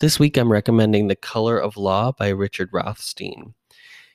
[0.00, 3.54] This week I'm recommending The Color of Law by Richard Rothstein.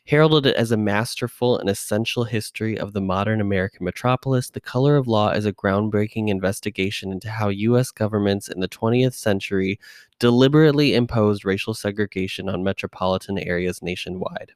[0.07, 5.09] Heralded as a masterful and essential history of the modern American metropolis, The Color of
[5.09, 7.91] Law is a groundbreaking investigation into how U.S.
[7.91, 9.77] governments in the 20th century
[10.19, 14.53] deliberately imposed racial segregation on metropolitan areas nationwide.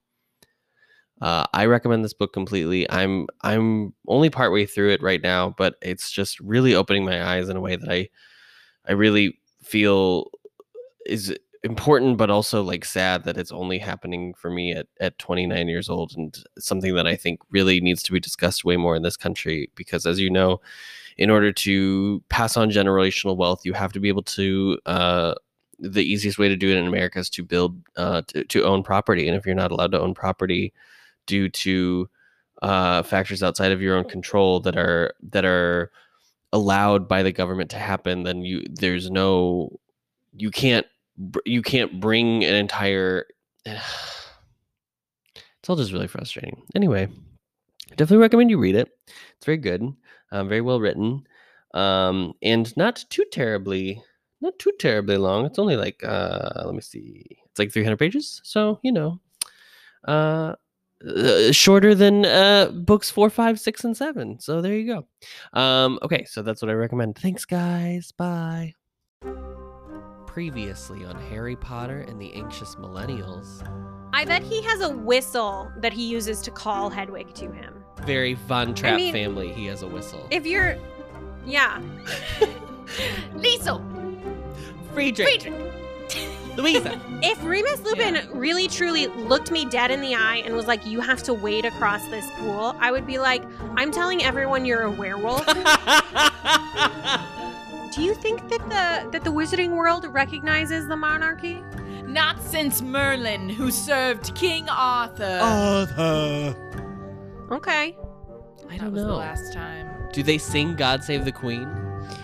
[1.20, 2.90] Uh, I recommend this book completely.
[2.90, 7.50] I'm I'm only partway through it right now, but it's just really opening my eyes
[7.50, 8.08] in a way that I
[8.88, 9.38] I really
[9.68, 10.32] feel
[11.08, 15.68] is important but also like sad that it's only happening for me at, at 29
[15.68, 19.02] years old and something that i think really needs to be discussed way more in
[19.02, 20.62] this country because as you know
[21.18, 25.34] in order to pass on generational wealth you have to be able to uh,
[25.80, 28.84] the easiest way to do it in america is to build uh, to, to own
[28.84, 29.28] property.
[29.28, 30.74] And if you're not allowed to own property
[31.26, 32.10] due to
[32.62, 35.92] uh, factors outside of your own control that are that are
[36.54, 39.70] allowed by the government to happen then you there's no
[40.34, 40.88] you can't
[41.46, 43.26] you can't bring an entire
[43.66, 43.82] it's
[45.68, 47.08] all just really frustrating anyway
[47.92, 48.90] definitely recommend you read it
[49.36, 49.84] it's very good
[50.32, 51.24] um, very well written
[51.74, 54.02] um, and not too terribly
[54.42, 58.42] not too terribly long it's only like uh, let me see it's like 300 pages
[58.44, 59.20] so you know
[60.08, 60.54] uh,
[61.06, 64.40] uh, shorter than uh, books four, five, six, and seven.
[64.40, 64.96] So there you
[65.54, 65.60] go.
[65.60, 67.18] Um, okay, so that's what I recommend.
[67.18, 68.12] Thanks, guys.
[68.12, 68.74] Bye
[70.38, 73.68] previously on Harry Potter and the Anxious Millennials.
[74.14, 77.84] I bet he has a whistle that he uses to call Hedwig to him.
[78.04, 79.52] Very Von Trapp I mean, family.
[79.52, 80.28] He has a whistle.
[80.30, 80.78] If you're,
[81.44, 81.82] yeah,
[83.34, 83.82] Liesel,
[84.94, 85.74] Friedrich, Friedrich.
[86.56, 87.02] Louisa.
[87.24, 88.26] If Remus Lupin yeah.
[88.32, 91.66] really truly looked me dead in the eye and was like, "You have to wade
[91.66, 93.42] across this pool," I would be like,
[93.76, 95.48] "I'm telling everyone you're a werewolf."
[97.98, 101.64] Do you think that the that the wizarding world recognizes the monarchy?
[102.06, 105.40] Not since Merlin, who served King Arthur.
[105.42, 106.56] Arthur.
[107.52, 107.98] Okay.
[108.70, 109.04] I don't know.
[109.04, 109.90] The last time.
[110.14, 111.64] Do they sing "God Save the Queen"?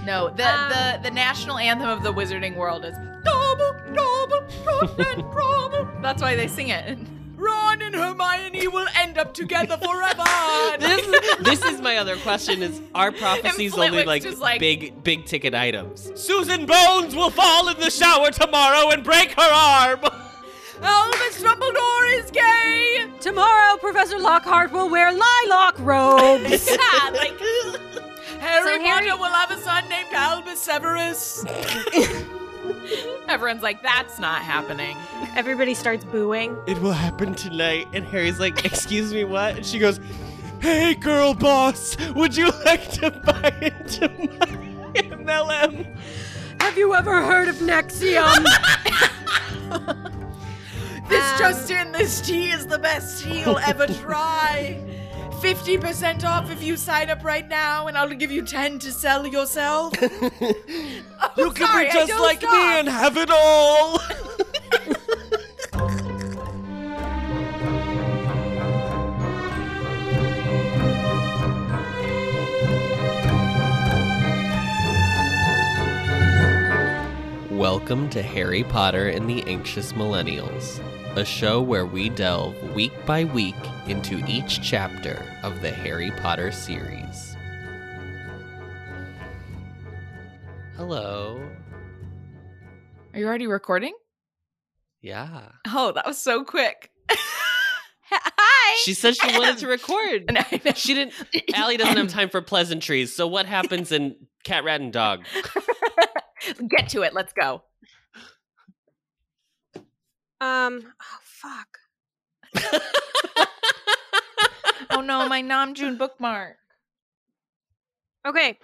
[0.05, 0.29] No.
[0.29, 5.89] The um, the the national anthem of the wizarding world is double, double, double.
[6.03, 6.99] That's why they sing it.
[7.43, 10.23] Ron and Hermione will end up together forever.
[10.79, 15.53] this, this is my other question: Is are prophecies only like, like, big big ticket
[15.53, 16.11] items?
[16.15, 19.99] Susan Bones will fall in the shower tomorrow and break her arm.
[20.85, 23.09] Oh, Albus Dumbledore is gay.
[23.21, 26.69] Tomorrow, Professor Lockhart will wear lilac robes.
[26.69, 27.39] yeah, like
[28.39, 31.45] Harry so Potter will have a son named Albus Severus.
[33.27, 34.97] Everyone's like, that's not happening.
[35.35, 36.57] Everybody starts booing.
[36.67, 37.87] It will happen tonight.
[37.93, 39.57] And Harry's like, excuse me, what?
[39.57, 39.99] And she goes,
[40.59, 44.47] hey, girl boss, would you like to buy into my
[44.95, 45.85] MLM?
[46.61, 48.43] Have you ever heard of NXIVM?
[51.09, 54.79] this um, just in, this tea is the best tea you'll ever try.
[55.43, 59.27] 50% off if you sign up right now, and I'll give you 10 to sell
[59.27, 59.93] yourself.
[60.01, 62.53] oh, you can sorry, be just like stop.
[62.53, 63.99] me and have it all.
[77.83, 80.79] Welcome to Harry Potter and the Anxious Millennials
[81.17, 83.57] a show where we delve week by week
[83.87, 87.35] into each chapter of the Harry Potter series.
[90.77, 91.45] Hello.
[93.13, 93.93] Are you already recording?
[95.01, 95.49] Yeah.
[95.67, 96.89] Oh, that was so quick.
[98.09, 98.77] Hi.
[98.85, 100.23] She said she wanted to record.
[100.29, 101.15] And I she didn't.
[101.53, 103.13] Allie doesn't have time for pleasantries.
[103.13, 104.15] So what happens in
[104.45, 105.25] Cat, Rat, and Dog?
[106.69, 107.13] Get to it.
[107.13, 107.63] Let's go.
[110.43, 110.93] Um.
[111.01, 111.79] Oh fuck.
[114.91, 116.57] oh no, my Namjoon bookmark.
[118.27, 118.59] Okay.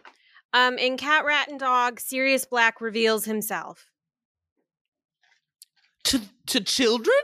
[0.51, 0.77] Um.
[0.77, 3.85] In Cat, Rat, and Dog, Sirius Black reveals himself.
[6.05, 7.15] To to children.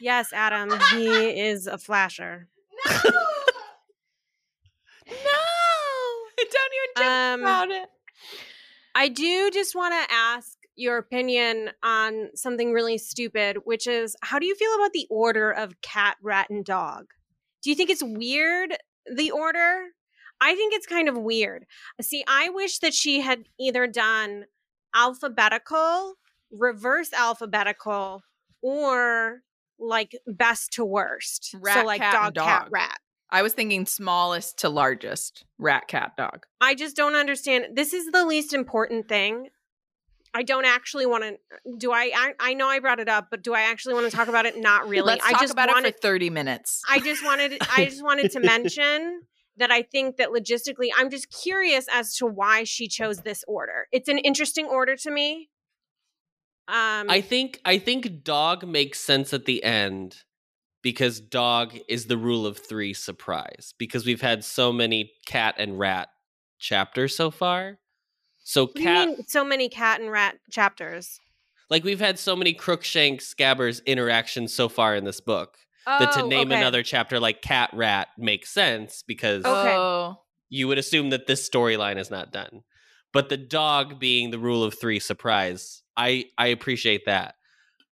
[0.00, 0.70] Yes, Adam.
[0.92, 1.06] He
[1.40, 2.48] is a flasher.
[2.86, 2.92] No.
[3.02, 3.12] no.
[6.38, 7.90] Don't even joke um, about it.
[8.94, 14.38] I do just want to ask your opinion on something really stupid, which is how
[14.38, 17.06] do you feel about the order of cat, rat, and dog?
[17.62, 18.76] Do you think it's weird,
[19.10, 19.86] the order?
[20.40, 21.64] I think it's kind of weird.
[22.02, 24.44] See, I wish that she had either done
[24.94, 26.14] alphabetical,
[26.50, 28.22] reverse alphabetical,
[28.62, 29.42] or
[29.78, 31.54] like best to worst.
[31.60, 32.98] Rat, so like cat, dog, dog, cat, rat.
[33.30, 36.46] I was thinking smallest to largest rat, cat, dog.
[36.60, 37.76] I just don't understand.
[37.76, 39.48] This is the least important thing
[40.34, 41.36] I don't actually want to.
[41.78, 42.32] Do I, I?
[42.40, 44.58] I know I brought it up, but do I actually want to talk about it?
[44.58, 45.06] Not really.
[45.06, 45.88] Let's I talk just about wanted.
[45.88, 46.82] it for 30 minutes.
[46.90, 47.62] I just wanted.
[47.74, 49.22] I just wanted to mention
[49.56, 53.86] that I think that logistically, I'm just curious as to why she chose this order.
[53.92, 55.50] It's an interesting order to me.
[56.66, 60.16] Um, I think I think dog makes sense at the end
[60.82, 65.78] because dog is the rule of three surprise because we've had so many cat and
[65.78, 66.08] rat
[66.58, 67.78] chapters so far.
[68.44, 71.18] So what do you cat mean so many cat and rat chapters.
[71.70, 75.56] like we've had so many Crookshank Scabbers interactions so far in this book
[75.86, 76.60] that to Oh, name okay.
[76.60, 79.74] another chapter like cat rat makes sense because Okay.
[79.76, 80.18] Oh.
[80.50, 82.62] you would assume that this storyline is not done.
[83.12, 87.34] But the dog being the rule of three surprise, I I appreciate that.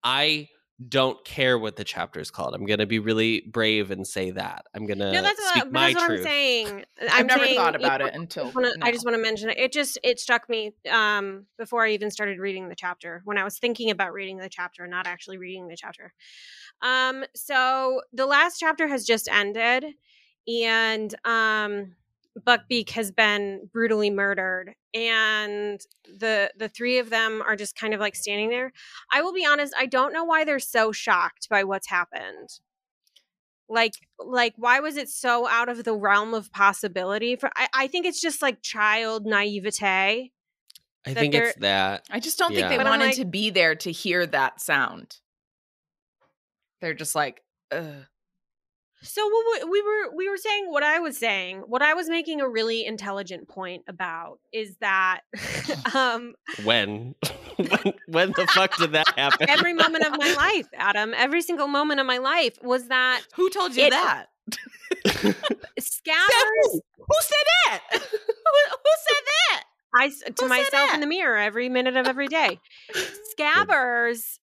[0.03, 0.47] I
[0.87, 2.53] don't care what the chapter is called.
[2.55, 4.65] I'm gonna be really brave and say that.
[4.73, 6.19] I'm gonna No, that's speak what, my that's what truth.
[6.19, 6.85] I'm saying.
[7.01, 8.43] I've I'm never saying, thought you about know, it until.
[8.43, 9.57] I just wanna- I just want to mention it.
[9.57, 13.43] It just it struck me um, before I even started reading the chapter when I
[13.43, 16.13] was thinking about reading the chapter, not actually reading the chapter.
[16.81, 19.85] Um, so the last chapter has just ended,
[20.47, 21.95] and um,
[22.39, 27.99] Buckbeak has been brutally murdered, and the the three of them are just kind of
[27.99, 28.71] like standing there.
[29.11, 32.59] I will be honest, I don't know why they're so shocked by what's happened
[33.69, 37.87] like like why was it so out of the realm of possibility for i, I
[37.87, 40.33] think it's just like child naivete
[41.05, 42.05] I think it's that.
[42.11, 45.17] I just don't think they But wanted like- to be there to hear that sound.
[46.79, 48.05] They're just like, Ugh.
[49.03, 52.39] So we we were we were saying what i was saying what i was making
[52.41, 55.21] a really intelligent point about is that
[55.95, 56.33] um
[56.63, 57.15] When?
[57.57, 59.49] when when the fuck did that happen?
[59.49, 63.49] every moment of my life adam every single moment of my life was that who
[63.49, 64.25] told you It- that?
[65.79, 67.79] scabbers Who said that?
[67.91, 69.63] who, who said that?
[69.93, 72.59] I to Who myself in the mirror every minute of every day.
[73.37, 74.37] Scabbers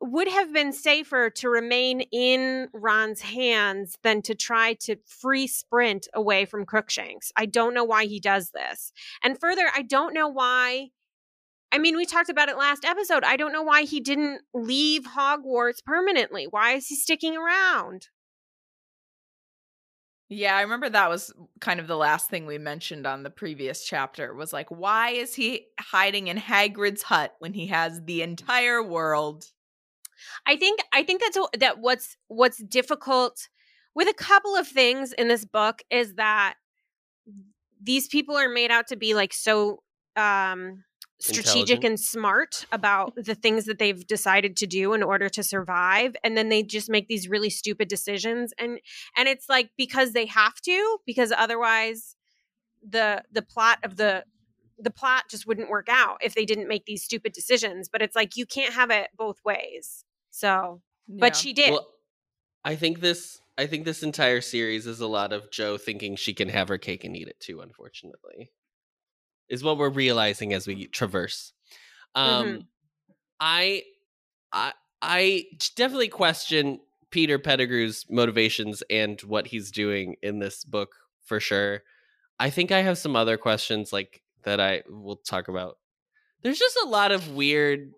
[0.00, 6.06] would have been safer to remain in Ron's hands than to try to free sprint
[6.14, 7.32] away from Crookshanks.
[7.36, 8.92] I don't know why he does this.
[9.24, 10.90] And further, I don't know why.
[11.72, 13.24] I mean, we talked about it last episode.
[13.24, 16.46] I don't know why he didn't leave Hogwarts permanently.
[16.48, 18.08] Why is he sticking around?
[20.28, 23.84] Yeah, I remember that was kind of the last thing we mentioned on the previous
[23.84, 28.82] chapter was like, why is he hiding in Hagrid's hut when he has the entire
[28.82, 29.46] world?
[30.46, 33.48] I think I think that's that what's what's difficult
[33.94, 36.54] with a couple of things in this book is that
[37.82, 39.82] these people are made out to be like so
[40.16, 40.84] um
[41.18, 46.14] strategic and smart about the things that they've decided to do in order to survive
[46.22, 48.80] and then they just make these really stupid decisions and
[49.16, 52.16] and it's like because they have to because otherwise
[52.86, 54.24] the the plot of the
[54.78, 58.16] the plot just wouldn't work out if they didn't make these stupid decisions but it's
[58.16, 60.04] like you can't have it both ways
[60.36, 61.40] so but Yeah.
[61.40, 61.88] she did Well,
[62.64, 66.34] I think this I think this entire series is a lot of Joe thinking she
[66.34, 68.50] can have her cake and eat it too, unfortunately.
[69.48, 71.52] Is what we're realizing as we traverse.
[72.14, 72.66] Um Mhm.
[73.40, 73.84] I
[74.52, 75.44] I I
[75.76, 76.80] definitely question
[77.10, 81.82] Peter Pettigrew's motivations and what he's doing in this book for sure.
[82.38, 85.78] I think I have some other questions like that I will talk about.
[86.42, 87.92] There's just a lot of weird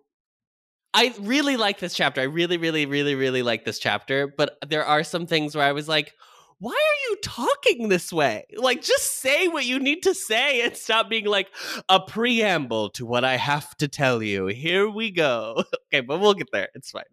[0.93, 2.21] I really like this chapter.
[2.21, 4.27] I really, really, really, really like this chapter.
[4.27, 6.13] But there are some things where I was like,
[6.59, 8.45] why are you talking this way?
[8.57, 11.47] Like, just say what you need to say and stop being like
[11.87, 14.47] a preamble to what I have to tell you.
[14.47, 15.63] Here we go.
[15.93, 16.69] okay, but we'll get there.
[16.75, 17.03] It's fine.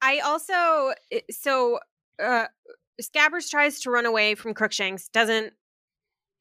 [0.00, 0.94] I also
[1.30, 1.78] so
[2.22, 2.46] uh
[3.00, 5.52] Scabbers tries to run away from Crookshanks, doesn't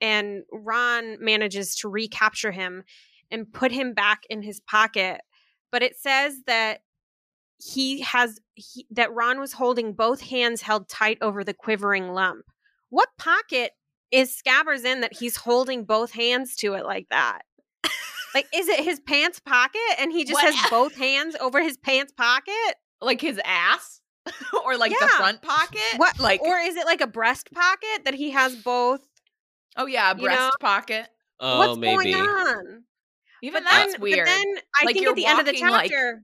[0.02, 2.84] and Ron manages to recapture him
[3.32, 5.22] and put him back in his pocket.
[5.72, 6.82] But it says that
[7.60, 12.46] he has he, that Ron was holding both hands held tight over the quivering lump.
[12.90, 13.72] What pocket
[14.12, 17.42] is Scabbers in that he's holding both hands to it like that?
[18.36, 21.78] like is it his pants pocket and he just What- has both hands over his
[21.78, 22.76] pants pocket?
[23.02, 24.02] like his ass
[24.66, 25.80] or like the front pocket?
[25.98, 29.02] What like or is it like a breast pocket that he has both?
[29.78, 30.52] oh yeah, a you breast know?
[30.60, 31.08] pocket.
[31.40, 32.12] Oh, What's maybe.
[32.12, 32.84] going on?
[33.44, 34.26] Even But that's then, weird.
[34.26, 34.46] But then
[34.82, 36.24] I Like, think at the end of the walking, like- chapter,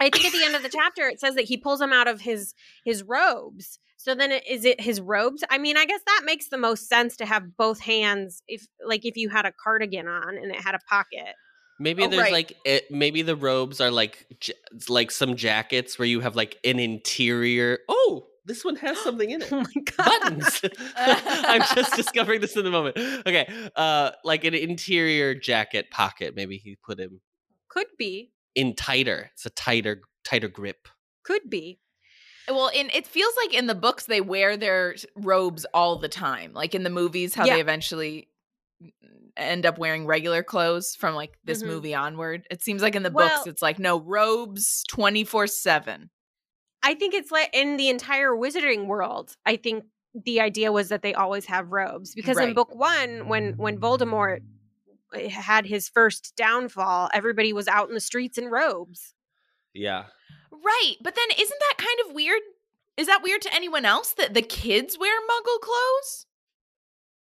[0.00, 2.08] I think at the end of the chapter it says that he pulls him out
[2.08, 3.78] of his his robes.
[3.96, 5.44] So then it, is it his robes?
[5.50, 9.04] I mean, I guess that makes the most sense to have both hands if like
[9.04, 11.34] if you had a cardigan on and it had a pocket.
[11.78, 12.32] Maybe Oh, there's right.
[12.32, 14.52] like it, maybe the robes are like j-
[14.88, 17.78] like some jackets where you have like an interior.
[17.88, 19.48] Oh, this one has something in it.
[19.52, 20.20] Oh my god.
[20.22, 20.60] buttons.
[20.96, 22.96] I'm just discovering this in the moment.
[22.98, 26.34] Okay, uh, like an interior jacket pocket.
[26.36, 27.20] Maybe he put him
[27.68, 28.32] Could be.
[28.54, 29.30] in tighter.
[29.34, 30.88] It's a tighter tighter grip.
[31.24, 31.80] Could be.
[32.48, 36.52] Well, in it feels like in the books they wear their robes all the time.
[36.52, 37.54] Like in the movies, how Yeah.
[37.56, 38.28] they eventually
[39.36, 41.66] end up wearing regular clothes from like this Mhm.
[41.68, 42.46] movie onward.
[42.50, 46.10] It seems like in the Well- books it's like no robes twenty four seven.
[46.82, 49.36] I think it's like in the entire wizarding world.
[49.44, 49.84] I think
[50.14, 54.40] the idea was that they always have robes because in book one, when when Voldemort
[55.14, 59.14] eh, had his first downfall, everybody was out in the streets in robes.
[59.72, 60.04] Yeah.
[60.50, 62.40] Right, but then isn't that kind of weird?
[62.96, 66.26] Is that weird to anyone else that the kids wear Muggle clothes?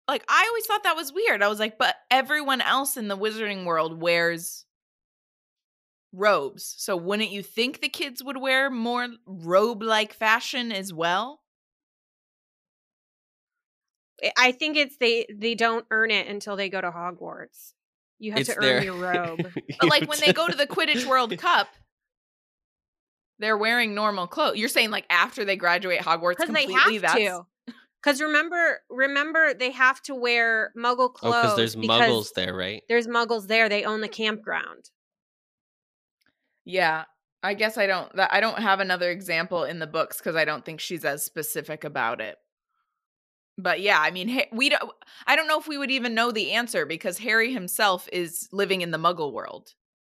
[0.07, 1.43] Like I always thought that was weird.
[1.43, 4.66] I was like, but everyone else in the wizarding world wears
[6.17, 6.75] robes.
[6.79, 11.41] So wouldn't you think the kids would wear more robe-like fashion as well?
[14.23, 17.75] I- I think it's they they don't earn it until they go to Hogwarts.
[18.19, 19.53] You have It's to their earn your robe.
[19.81, 21.69] But like when they go to the Quidditch World Cup,
[23.39, 24.57] they're wearing normal clothes.
[24.57, 27.47] You're saying like after they graduate Hogwarts because they have that's to.
[28.03, 32.83] Because remember, remember, they have to wear Muggle Oh, clothes because there's muggles there, right?
[32.89, 33.69] There's Muggles there.
[33.69, 34.91] They own the campground.
[36.67, 37.05] Yeah.
[37.43, 40.45] I guess I don't that I don't have another example in the books cuz I
[40.45, 42.37] don't think she's as specific about it.
[43.57, 44.91] But yeah, I mean, we don't
[45.27, 48.81] I don't know if we would even know the answer because Harry himself is living
[48.83, 49.75] in the muggle world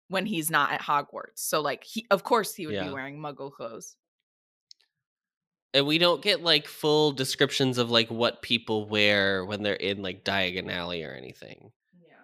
[0.07, 1.37] when he's not at Hogwarts.
[1.37, 2.87] So like he of course he would Yeah.
[2.87, 3.95] be wearing muggle clothes.
[5.73, 10.01] And we don't get like full descriptions of like what people wear when they're in
[10.01, 11.71] like Diagon Alley or anything.
[12.01, 12.15] Yeah.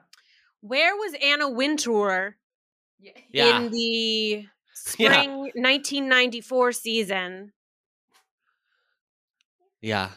[0.62, 2.38] Where was Anna Wintour
[3.31, 3.59] Yeah.
[3.59, 4.45] in the
[4.97, 5.21] Yeah.
[5.21, 7.51] spring 1994 season?
[9.81, 10.09] Yeah.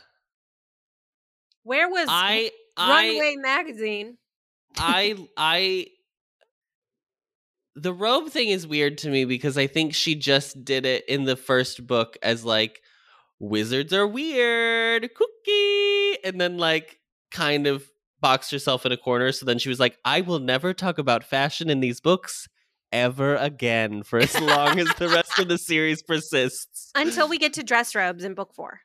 [1.65, 4.19] Where was I I Runway magazine?
[4.77, 5.89] I I
[7.77, 11.25] the robe thing is weird to me because I think she just did it in
[11.25, 12.83] the first book as like
[13.39, 16.99] wizards are weird, cookie, and then like
[17.31, 17.85] kind of
[18.21, 19.31] boxed herself in a corner.
[19.33, 22.49] So then she was like, I will never talk about fashion in these books
[22.93, 27.55] ever again for as long as the rest of the series persists Until we get
[27.55, 28.81] to dress robes in book four.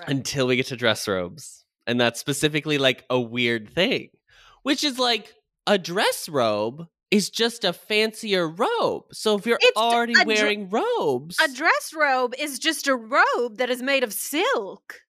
[0.00, 0.08] Right.
[0.10, 1.64] until we get to dress robes.
[1.86, 4.10] And that's specifically like a weird thing,
[4.62, 5.32] which is like
[5.66, 9.04] a dress robe is just a fancier robe.
[9.12, 13.58] So if you're It's already dr- wearing robes, A dress robe is just a robe
[13.58, 15.00] that is made of silk.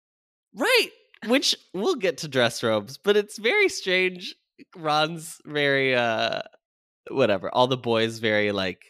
[0.55, 0.89] right?
[1.25, 4.35] Which we'll get to dress robes, but it's very strange.
[4.75, 6.43] Ron's very uh
[7.11, 7.49] whatever.
[7.53, 8.83] All the boys very like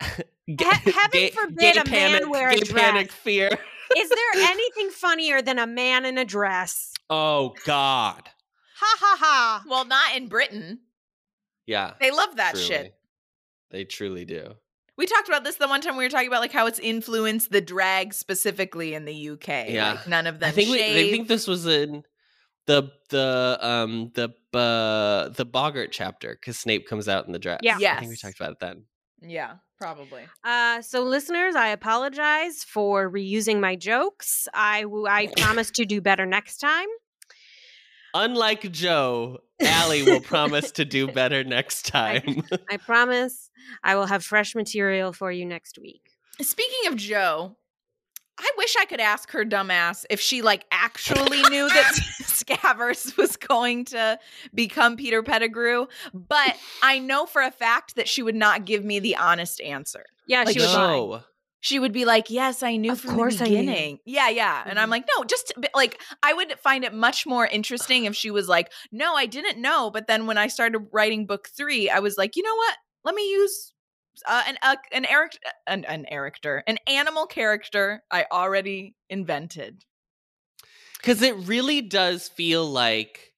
[0.46, 3.18] He- heaven forbid a man wear a gay panic dress.
[3.20, 3.48] fear.
[3.96, 4.18] Is there
[4.50, 6.92] anything funnier than a man in a dress?
[7.10, 8.28] Oh God.
[8.78, 9.64] Ha ha ha.
[9.68, 10.80] Well, not in Britain.
[11.66, 11.94] Yeah.
[12.00, 12.66] They love that truly.
[12.66, 12.94] shit.
[13.70, 14.54] They truly do.
[14.96, 17.50] We talked about this the one time we were talking about like how it's influenced
[17.50, 19.48] the drag specifically in the UK.
[19.68, 19.92] Yeah.
[19.92, 22.02] Like none of them I think we, I think this was in
[22.66, 27.60] the the um the uh the Boggart chapter because Snape comes out in the dress.
[27.62, 27.76] Yeah.
[27.96, 28.84] I think we talked about it then.
[29.22, 30.22] yeah, probably.
[30.44, 34.48] Uh, so, listeners, I apologize for reusing my jokes.
[34.54, 36.88] I I promise to do better next time.
[38.14, 42.42] Unlike Joe, Allie will promise to do better next time.
[42.70, 43.50] I promise
[43.82, 46.12] I will have fresh material for you next week.
[46.40, 47.56] Speaking of Joe,
[48.38, 53.36] I wish I could ask her dumbass if she like actually knew that Scabbers was
[53.36, 54.18] going to
[54.54, 58.98] become Peter Pettigrew, but I know for a fact that she would not give me
[59.00, 60.04] the honest answer.
[60.26, 60.98] Yeah, Like, she was fine.
[61.08, 61.20] no.
[61.60, 63.58] She would be like, "Yes, I knew Of from course the I knew.
[63.58, 64.62] beginning." Yeah, yeah.
[64.66, 64.90] And I'm Mhm.
[64.92, 68.70] like, "No, just like I would find it much more interesting if she was like,
[68.92, 72.36] "No, I didn't know." But then when I started writing book 3, I was like,
[72.36, 72.76] "You know what?
[73.04, 73.72] Let me use
[74.26, 79.84] uh, an uh, an Eric an an character, an animal character I already invented."
[80.98, 83.32] Because it really does feel like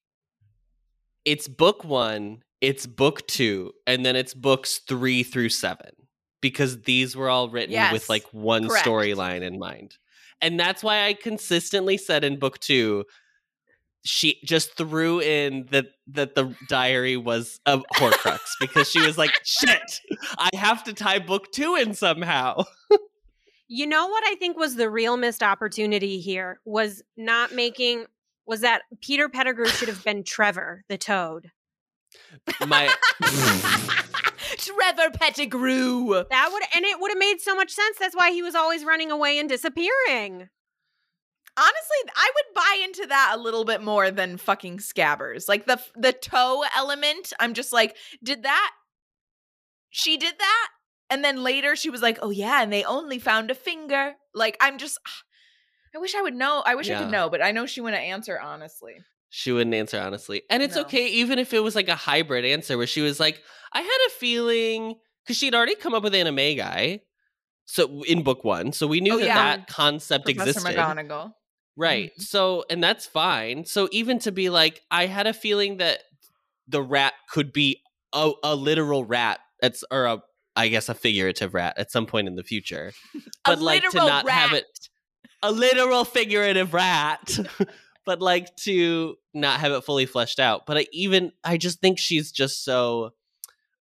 [1.24, 5.90] it's book one, it's book two, and then it's books three through seven.
[6.40, 9.96] Because these were all written Yes, with like one storyline in mind.
[10.40, 13.04] And that's why I consistently said in book two,
[14.08, 19.32] she just threw in that that the diary was a Horcrux because she was like,
[19.44, 20.00] "Shit,
[20.38, 22.64] I have to tie book two in somehow."
[23.68, 28.06] You know what I think was the real missed opportunity here was not making
[28.46, 31.50] was that Peter Pettigrew should have been Trevor the Toad.
[32.66, 32.88] My
[34.56, 36.24] Trevor Pettigrew.
[36.30, 37.98] That would and it would have made so much sense.
[37.98, 40.48] That's why he was always running away and disappearing.
[41.58, 45.48] Honestly, I would buy into that a little bit more than fucking scabbers.
[45.48, 48.70] Like the the toe element, I'm just like, did that
[49.90, 50.68] she did that.
[51.10, 54.12] And then later she was like, oh, yeah, and they only found a finger.
[54.34, 55.22] Like, I'm just, ah,
[55.94, 56.62] I wish I would know.
[56.66, 58.96] I wish I could know, but I know she wouldn't answer honestly.
[59.30, 60.42] She wouldn't answer honestly.
[60.50, 60.82] And it's No.
[60.82, 63.98] okay, even if it was like a hybrid answer where she was like, I had
[64.08, 67.00] a feeling, because she'd already come up with animagus.
[67.64, 68.72] So in book one.
[68.72, 69.34] So we knew Oh, that yeah.
[69.56, 70.76] that concept Professor existed.
[70.76, 71.32] McGonagall.
[71.78, 72.10] Right.
[72.18, 73.64] So, and that's fine.
[73.64, 76.00] So, even to be like, I had a feeling that
[76.66, 77.80] the rat could be
[78.12, 80.22] a, a literal rat, it's or a,
[80.56, 82.92] I guess, a figurative rat at some point in the future.
[83.44, 84.66] But like to not have it
[85.42, 87.38] a literal figurative rat,
[88.04, 90.66] but like to not have it fully fleshed out.
[90.66, 93.12] But I even, I just think she's just so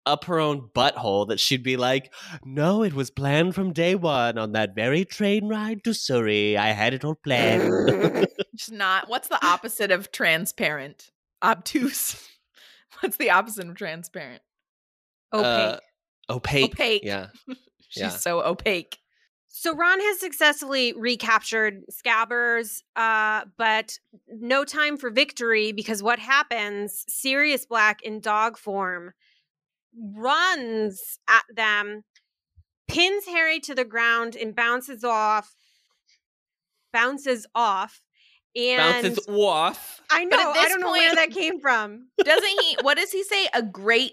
[0.06, 2.12] up her own butthole that she'd be like,
[2.44, 6.56] no, it was planned from day one on that very train ride to Surrey.
[6.56, 8.28] I had it all planned.
[8.54, 9.08] Just not.
[9.08, 11.10] What's the opposite of transparent?
[11.42, 12.28] Obtuse.
[13.00, 14.42] What's the opposite of transparent?
[15.32, 15.80] Opaque.
[16.28, 16.72] Uh, opaque.
[16.72, 17.04] Opaque.
[17.04, 17.28] Yeah.
[17.88, 18.08] She's yeah.
[18.10, 18.98] so opaque.
[19.48, 23.98] So Ron has successfully recaptured Scabbers, uh, but
[24.28, 27.06] no time for victory because what happens?
[27.08, 29.14] Sirius Black in dog form
[29.97, 32.05] runs at them,
[32.88, 35.55] pins Harry to the ground, and bounces off.
[36.93, 38.00] Bounces off,
[38.57, 40.00] and Bounces off.
[40.11, 42.09] I know I don't know where that came from.
[42.23, 42.76] Doesn't he?
[42.83, 43.49] What does he say?
[43.53, 44.12] A great.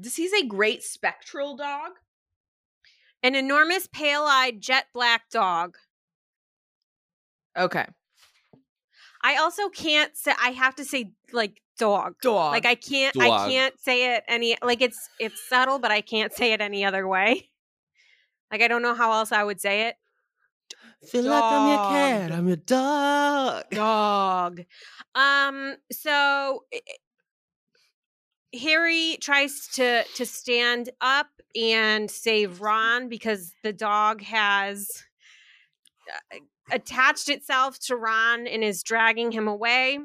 [0.00, 1.92] Does he say great spectral dog?
[3.22, 5.76] An enormous, pale-eyed, jet black dog.
[7.58, 7.86] Okay.
[9.24, 10.32] I also can't say.
[10.40, 12.14] I have to say like dog.
[12.20, 12.52] Dog.
[12.52, 16.32] Like I can't I can't say it any like it's it's subtle, but I can't
[16.32, 17.50] say it any other way.
[18.50, 19.96] Like I don't know how else I would say it.
[21.06, 22.32] Feel like I'm your cat.
[22.32, 23.64] I'm your dog.
[23.70, 24.62] Dog.
[25.14, 26.64] Um so
[28.60, 34.88] Harry tries to to stand up and save Ron because the dog has
[36.32, 36.38] uh,
[36.70, 39.98] attached itself to Ron and is dragging him away.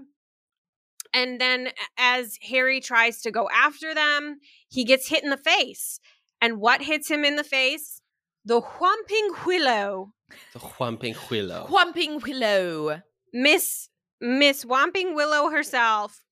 [1.14, 6.00] And then as Harry tries to go after them, he gets hit in the face.
[6.42, 8.02] And what hits him in the face?
[8.46, 10.14] The Whomping Willow.
[10.54, 11.68] The Whomping Willow.
[11.70, 13.02] Whumping Willow.
[13.32, 16.24] Miss Miss Whomping Willow herself.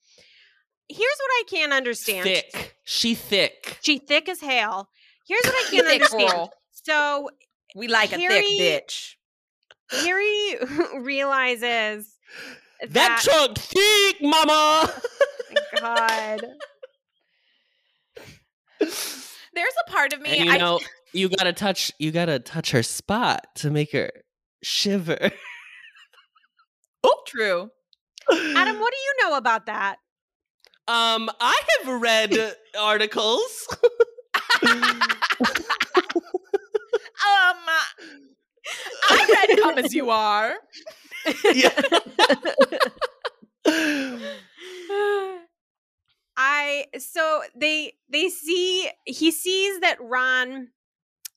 [0.89, 2.23] Here's what I can't understand.
[2.25, 2.75] Thick.
[2.83, 3.77] She thick.
[3.81, 4.89] She thick as hell.
[5.27, 6.31] Here's what I can't Thick understand.
[6.31, 6.53] girl.
[6.73, 7.29] So
[7.75, 9.15] We like a thick bitch.
[9.91, 10.57] Harry
[11.01, 12.17] realizes
[12.81, 14.91] That that, trunk thick, mama.
[15.79, 16.41] God.
[18.79, 20.37] There's a part of me.
[20.37, 20.79] and you I, know,
[21.13, 21.91] you gotta touch.
[21.99, 24.09] You gotta touch her spot to make her
[24.63, 25.31] shiver.
[27.03, 27.69] oh, true.
[28.31, 29.97] Adam, what do you know about that?
[30.87, 32.35] Um, I have read
[32.79, 33.67] articles.
[37.23, 37.57] Um,
[39.09, 40.53] I read "Come as You Are."
[41.53, 41.81] Yeah.
[46.37, 50.69] I so they they see he sees that Ron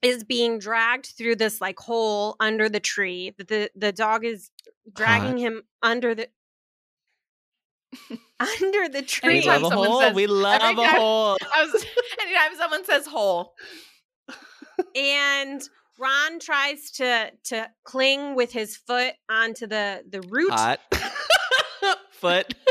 [0.02, 3.34] is being dragged through this like hole under the tree.
[3.38, 4.50] That the the dog is
[4.92, 6.28] dragging him under the
[8.40, 9.38] under the tree.
[9.38, 10.00] Anytime love a hole.
[10.00, 11.36] says- we love a hole.
[11.54, 11.86] I was,
[12.22, 13.54] anytime someone says "hole,"
[14.94, 15.62] and
[15.98, 20.50] Ron tries to to cling with his foot onto the the root.
[20.52, 20.80] Hot
[22.12, 22.54] foot.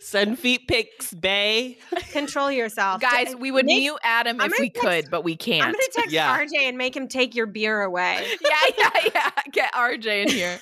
[0.00, 1.78] Send feet pics, bay.
[2.12, 5.64] Control yourself, guys, we would Make- mute Adam if we text- could, but we can't.
[5.64, 6.36] I'm gonna text Yeah.
[6.38, 8.26] RJ and make him take your beer away.
[8.44, 9.30] yeah, yeah, yeah.
[9.50, 10.60] Get RJ in here.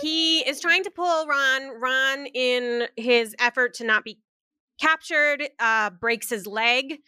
[0.00, 1.80] he is trying to pull Ron.
[1.80, 4.18] Ron, in his effort to not be
[4.80, 6.98] captured, uh, breaks his leg,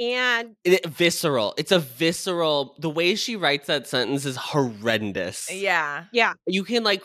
[0.00, 1.54] and It- visceral.
[1.56, 2.76] It's a visceral.
[2.78, 5.50] The way she writes that sentence is horrendous.
[5.52, 6.34] Yeah, yeah.
[6.46, 7.04] You can like.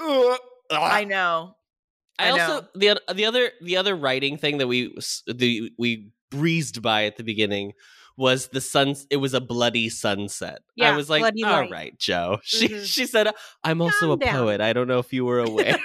[0.00, 0.36] uh,
[0.70, 1.56] I know.
[2.18, 2.66] I, I also know.
[2.74, 4.94] the the other the other writing thing that we
[5.26, 7.72] the we breezed by at the beginning
[8.16, 8.94] was the sun.
[9.10, 10.58] It was a bloody sunset.
[10.58, 12.38] I Yeah, was like, bloody all light." right, Joe.
[12.44, 12.84] She Mhm.
[12.84, 13.32] she said,
[13.64, 14.34] I'm also Calm a down.
[14.34, 14.60] poet.
[14.60, 15.78] I don't know if you were aware.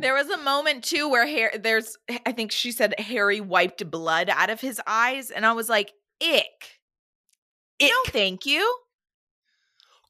[0.00, 4.28] There was a moment too where Harry, there's, I think she said Harry wiped blood
[4.30, 6.80] out of his eyes, and I was like, ick.
[7.80, 8.74] No, thank you.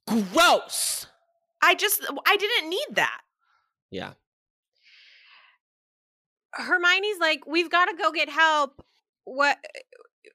[0.06, 1.06] Gross.
[1.62, 3.20] I just, I didn't need that.
[3.90, 4.12] Yeah.
[6.56, 8.84] Hermione's like, "We've got to go get help.
[9.24, 9.58] What?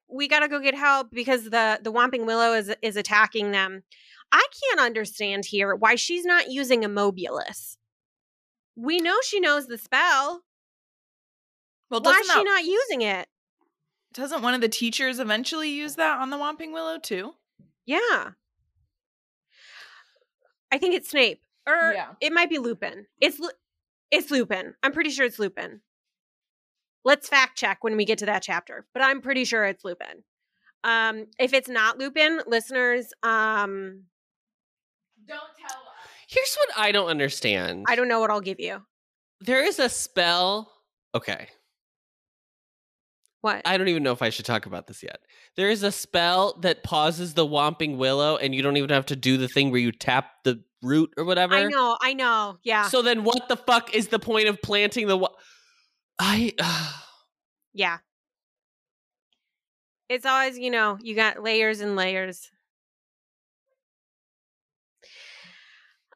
[0.07, 3.83] We got to go get help because the the Whomping Willow is is attacking them."
[4.31, 7.77] I can't understand here why she's not using Immobulus.
[8.75, 10.43] We know she knows the spell.
[11.89, 13.27] Well, Why is she that, not using it?
[14.13, 17.33] doesn't one of the teachers eventually use that on the Whomping Willow too?
[17.85, 18.31] Yeah.
[20.71, 21.41] I think it's Snape.
[21.67, 22.13] Or Yeah.
[22.21, 23.07] it might be Lupin.
[23.19, 23.39] It's
[24.09, 24.75] it's Lupin.
[24.83, 25.81] I'm pretty sure it's Lupin.
[27.05, 30.23] Let's fact check when we get to that chapter, but I'm pretty sure it's Lupin.
[30.83, 34.03] Um if it's not Lupin, listeners, um
[35.27, 35.90] Don't tell.
[36.31, 37.85] Here's what I don't understand.
[37.89, 38.81] I don't know what I'll give you.
[39.41, 40.71] There is a spell.
[41.13, 41.49] Okay.
[43.41, 43.63] What?
[43.65, 45.19] I don't even know if I should talk about this yet.
[45.57, 49.15] There is a spell that pauses the Whomping Willow, and you don't even have to
[49.17, 51.55] do the thing where you tap the root or whatever.
[51.55, 52.59] I know, I know.
[52.63, 52.87] Yeah.
[52.87, 55.17] So then, what the fuck is the point of planting the?
[55.17, 55.35] Wa-
[56.17, 56.53] I.
[57.73, 57.97] yeah.
[60.07, 62.51] It's always, you know, you got layers and layers.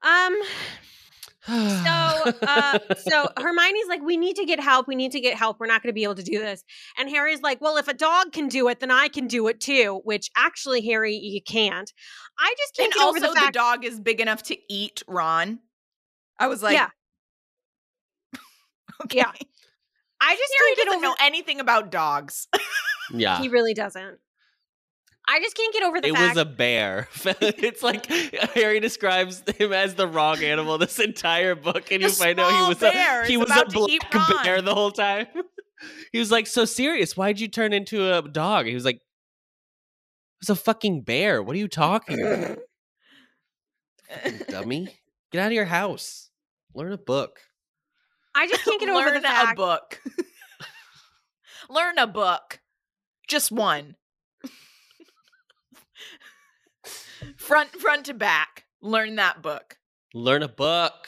[0.04, 0.36] Um
[1.48, 5.60] so uh so hermione's like we need to get help we need to get help
[5.60, 6.64] we're not going to be able to do this
[6.98, 9.60] and harry's like well if a dog can do it then i can do it
[9.60, 11.94] too which actually harry you can't
[12.40, 15.60] i just can't And also, the the, fact dog is big enough to eat Ron.
[16.40, 16.90] I was like, Yeah.
[19.06, 19.20] okay.
[19.20, 19.32] Yeah.
[20.22, 22.48] i just Harry can't get doesn't over know anything about dogs.
[23.14, 23.40] yeah.
[23.40, 24.18] he really doesn't
[25.28, 27.08] i just can't get over the It fact was a bear.
[27.42, 28.06] it's like
[28.54, 32.52] Harry describes him as the wrong animal this entire book, and The you find out
[32.52, 35.28] he was a, is he was a about to eat black bear the whole time.
[36.12, 37.18] he was like, "So Sirius?
[37.18, 39.02] Why'd you turn into a dog?" He was like, "It
[40.42, 41.42] was a fucking bear.
[41.42, 42.60] What are you talking about,
[44.48, 44.96] dummy?
[45.32, 46.30] Get out of your house.
[46.74, 47.40] Learn a book."
[48.38, 50.02] i just can't get over Learn the a book.
[51.70, 52.60] Learn a book.
[53.28, 53.96] Just one.
[57.46, 58.66] Front front to back.
[58.82, 59.78] Learn that book.
[60.14, 61.08] Learn a book.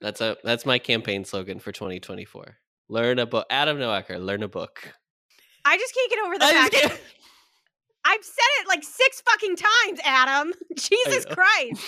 [0.00, 2.56] That's a that's my campaign slogan for 2024.
[2.88, 3.46] Learn a book.
[3.50, 4.92] Adam Noacker, learn a book.
[5.64, 7.00] i just can't get over the I just fact can't-
[8.06, 10.52] I've said it like six fucking times, Adam.
[10.76, 11.34] Jesus know.
[11.34, 11.82] Christ.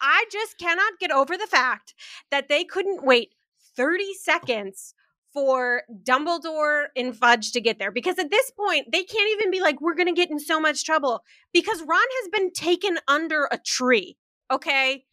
[0.00, 1.92] I just cannot get over the fact
[2.30, 3.30] that they couldn't wait
[3.76, 4.94] 30 seconds
[5.36, 7.90] for Dumbledore and Fudge to get there.
[7.92, 10.58] Because at this point, they can't even be like, we're going to get in so
[10.58, 11.22] much trouble.
[11.52, 14.16] Because Ron has been taken under a tree.
[14.50, 15.04] Okay.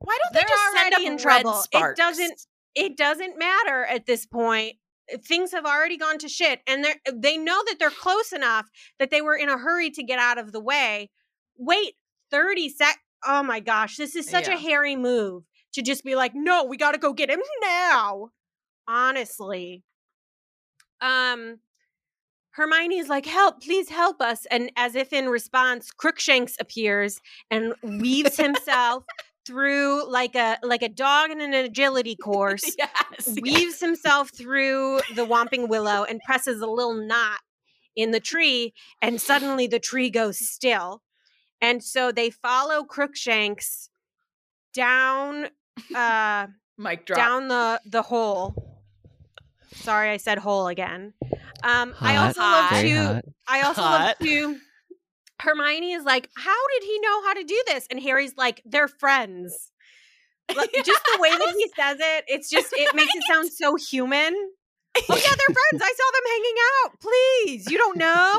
[0.00, 1.64] Why don't they They're just send up in red trouble.
[1.72, 4.74] It doesn't- It doesn't matter at this point.
[5.26, 6.60] Things have already gone to shit.
[6.66, 10.02] And they they know that they're close enough that they were in a hurry to
[10.02, 11.10] get out of the way.
[11.56, 11.94] Wait
[12.30, 12.98] 30 sec.
[13.26, 13.96] Oh my gosh.
[13.96, 14.54] This is such Yeah.
[14.54, 18.30] a hairy move to just be like, no, we got to go get him now.
[18.90, 19.84] Honestly.
[21.00, 21.60] Um,
[22.50, 24.46] Hermione's like, help, please help us.
[24.50, 27.20] And as if in response, Crookshanks appears
[27.52, 29.04] and weaves himself
[29.46, 33.38] through like a like a dog in an agility course, yes.
[33.40, 37.38] weaves himself through the Whomping Willow and presses a little knot
[37.94, 41.02] in the tree, and suddenly the tree goes still.
[41.60, 43.88] And so they follow Crookshanks
[44.74, 45.48] down
[45.94, 46.46] uh
[47.16, 48.69] down the the hole.
[49.74, 51.12] Sorry, I said hole again.
[51.62, 52.26] Um, I Hot.
[52.28, 53.14] also love to.
[53.14, 53.24] hot.
[53.48, 54.00] I also Hot.
[54.00, 54.58] love to.
[55.40, 57.86] Hermione is like, how did he know how to do this?
[57.90, 59.70] And Harry's like, they're friends.
[60.54, 63.76] Like, Just the way that he says it, it's just it makes it sound so
[63.76, 64.34] human.
[64.34, 65.82] Oh yeah, they're friends.
[65.82, 67.00] I saw them hanging out.
[67.00, 68.38] Please, you don't know?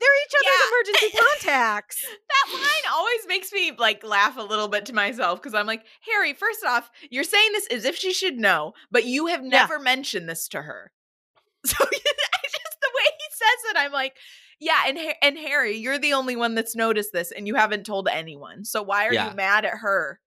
[0.00, 0.68] They're each other's Yeah.
[0.68, 2.02] emergency contacts.
[2.04, 5.84] That line always makes me like laugh a little bit to myself because I'm like,
[6.12, 9.48] Harry, first off, you're saying this as if she should know, but you have Yeah.
[9.48, 10.92] never mentioned this to her.
[11.66, 14.14] So it's just the way he says it, I'm like,
[14.60, 17.84] yeah, and Ha- and Harry, you're the only one that's noticed this, and you haven't
[17.84, 18.64] told anyone.
[18.64, 19.30] So why are Yeah.
[19.30, 20.20] you mad at her?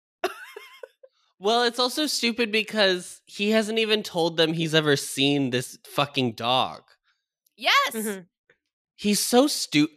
[1.40, 6.34] Well, it's also stupid because he hasn't even told them he's ever seen this fucking
[6.34, 6.84] dog.
[7.58, 8.28] Yes, Mhm.
[9.02, 9.96] He's so stupid.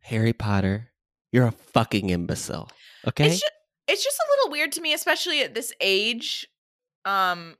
[0.00, 0.88] Harry Potter,
[1.30, 2.70] you're a fucking imbecile.
[3.06, 3.26] Okay?
[3.26, 3.52] it's just
[3.86, 6.46] it's just a little weird to me, especially at this age.
[7.04, 7.56] Um,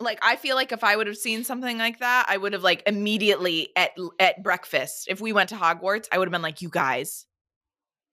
[0.00, 2.64] like I feel like if I would have seen something like that, I would have
[2.64, 5.06] like immediately at at breakfast.
[5.08, 7.26] If we went to Hogwarts, I would have been like, "You guys,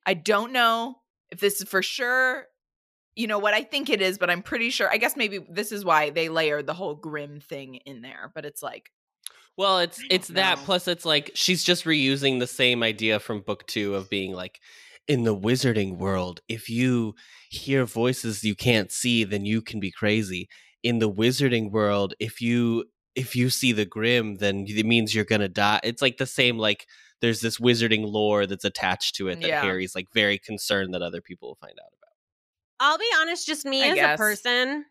[0.06, 0.98] I don't know
[1.32, 2.46] if this is for sure.
[3.16, 4.88] You know what I think it is, but I'm pretty sure.
[4.88, 8.32] I guess maybe this is why they layered the whole grim thing in there.
[8.36, 8.92] But it's like,
[9.62, 13.42] Well, it's it's don't that plus it's like she's just reusing the same idea from
[13.42, 14.60] book 2 of being like
[15.08, 17.14] in the wizarding world, if you
[17.52, 20.50] hear voices you can't see, then you can be crazy.
[20.82, 25.26] In the wizarding world, if you if you see the grim, then it means you're
[25.26, 25.80] going to die.
[25.84, 26.88] It's like the same like
[27.22, 29.62] there's this wizarding lore that's attached to it that Yeah.
[29.62, 32.16] Harry's like very concerned that other people will find out about.
[32.80, 34.16] I'll be honest, just me I as guess.
[34.16, 34.86] a person,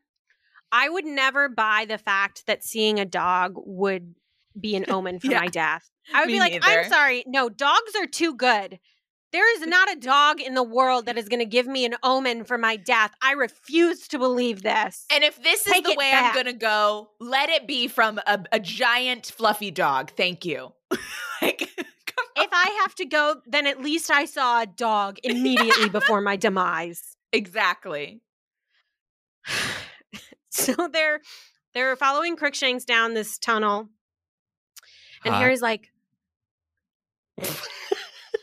[0.71, 4.15] I would never buy the fact that seeing a dog would
[4.59, 5.41] be an omen for Yeah.
[5.41, 5.89] my death.
[6.13, 6.81] I would Me be like, neither.
[6.83, 7.25] I'm sorry.
[7.27, 8.79] No, dogs are too good.
[9.33, 11.95] There is not a dog in the world that is going to give me an
[12.03, 13.13] omen for my death.
[13.23, 15.07] I refuse to believe this.
[15.13, 16.35] And if this is the way back.
[16.35, 20.11] I'm gonna go, let it be from a, a giant fluffy dog.
[20.17, 20.73] Thank you.
[21.43, 26.21] like, if I have to go, then at least I saw a dog immediately before
[26.21, 27.17] my demise.
[27.33, 28.21] exactly.
[30.51, 31.21] so they're
[31.73, 33.89] they're following Crookshanks down this tunnel,
[35.25, 35.41] and Hot.
[35.43, 35.91] Harry's like,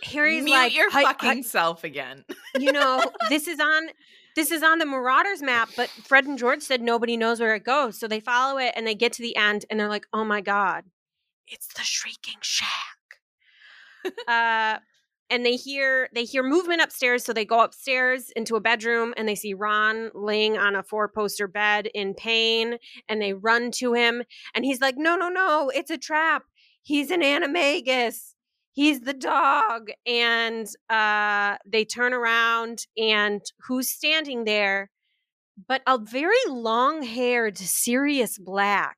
[0.04, 2.24] Harry's Mute like, your "Hi- hi- fucking self again.
[2.58, 3.90] you know, this is on
[4.36, 7.64] this is on the Marauders map, but Fred and George said nobody knows where it
[7.64, 8.00] goes.
[8.00, 10.42] So they follow it and they get to the end and they're like, "Oh my
[10.42, 10.86] god,
[11.48, 12.70] it's the Shrieking Shack."
[14.28, 14.78] uh
[15.30, 19.28] and they hear they hear movement upstairs, so they go upstairs into a bedroom and
[19.28, 22.78] they see Ron laying on a four-poster bed in pain
[23.10, 24.24] and they run to him
[24.56, 26.44] and he's like, "No, no, no, it's a trap.
[26.88, 28.34] He's an animagus."
[28.78, 34.92] he's the dog and uh they turn around and who's standing there
[35.68, 38.98] but a very long haired Sirius Black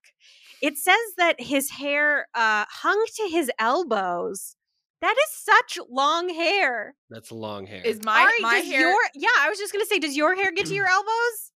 [0.62, 4.58] it says that his hair uh hung to his elbows
[5.02, 7.82] that is such long hair That's long hair.
[7.86, 10.52] Is my Arri, my hair your yeah i was just gonna say does your hair
[10.52, 11.52] get to your elbows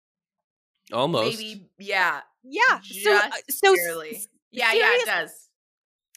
[0.92, 1.38] Almost.
[1.38, 4.10] maybe yeah yeah so uh, so barely.
[4.10, 5.48] S- yeah yeah it does.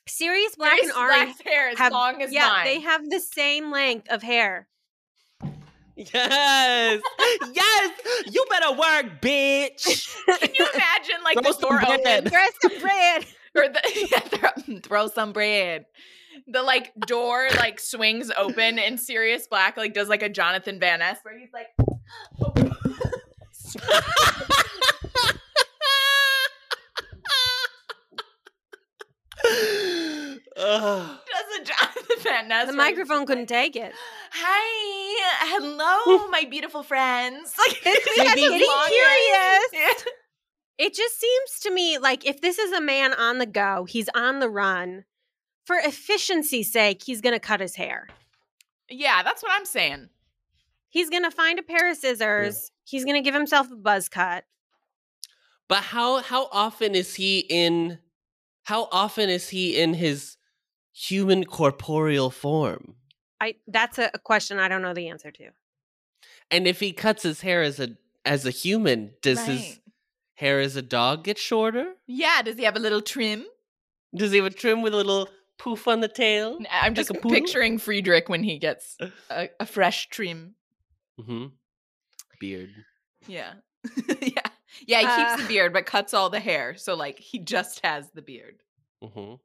[0.07, 2.65] Sirius black and Grace Arri Black's hair as have long as yeah mine.
[2.65, 4.67] they have the same length of hair
[5.97, 7.01] Yes.
[7.53, 7.99] yes.
[8.29, 10.13] You better work, bitch.
[10.25, 12.27] Can you imagine like Throw the door some bread.
[12.27, 15.85] opens Dress some bread or the yeah, throw, throw some bread.
[16.47, 20.99] The like door like swings open and Sirius Black like does like a Jonathan Van
[20.99, 21.67] Ness where he's like
[30.57, 31.19] Ugh.
[31.31, 32.67] does a Jonathan Van Ness.
[32.67, 33.93] the microphone just couldn't take it
[34.31, 37.53] Hi, hello, my beautiful friends.
[37.57, 39.59] Like It's getting long hair.
[39.71, 40.05] curious.
[40.77, 44.09] It just seems to me like if this is a man on the go, he's
[44.15, 45.05] on the run.
[45.65, 48.07] For efficiency's sake, he's going to cut his hair.
[48.89, 50.09] Yeah, that's what I'm saying.
[50.89, 52.71] He's going to find a pair of scissors.
[52.83, 54.43] He's going to give himself a buzz cut.
[55.67, 57.99] But how how often is he in
[58.63, 60.37] how often is he in his
[60.95, 62.95] human corporeal form?
[63.41, 65.49] I that's a, a question I don't know the answer to.
[66.49, 67.89] And if he cuts his hair as a
[68.23, 69.79] as a human, does his
[70.36, 71.93] hair as a dog get shorter?
[72.08, 73.45] Yeah, does he have a little trim?
[74.15, 75.29] Does he have a trim with a little
[75.60, 76.60] poof on the tail?
[76.71, 77.31] I'm just poodle?
[77.31, 78.97] picturing Friedrich when he gets
[79.29, 80.55] a, a fresh trim.
[81.19, 81.47] Mm-hmm.
[82.39, 82.69] Beard.
[83.27, 83.53] Yeah.
[84.21, 84.41] yeah.
[84.88, 86.75] Yeah, he keeps Uh, the beard but cuts all the hair.
[86.77, 88.62] So like he just has the beard.
[89.03, 89.36] Mm-hmm.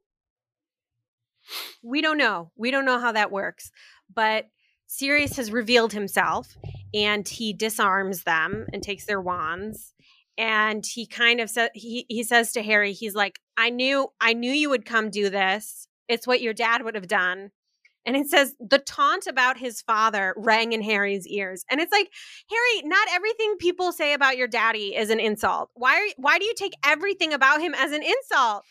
[1.83, 2.51] We don't know.
[2.57, 3.71] We don't know how that works.
[4.13, 4.47] But
[4.87, 6.57] Sirius has revealed himself
[6.93, 9.95] and he disarms them and takes their wands.
[10.37, 14.33] And he kind of said he he says to Harry, he's like, I knew I
[14.33, 15.87] knew you would come do this.
[16.09, 17.51] It's what your dad would have done.
[18.07, 21.65] And it says the taunt about his father rang in Harry's ears.
[21.71, 22.09] And it's like,
[22.49, 25.71] Harry, not everything people say about your daddy is an insult.
[25.75, 28.65] Why are, why do you take everything about him as an insult?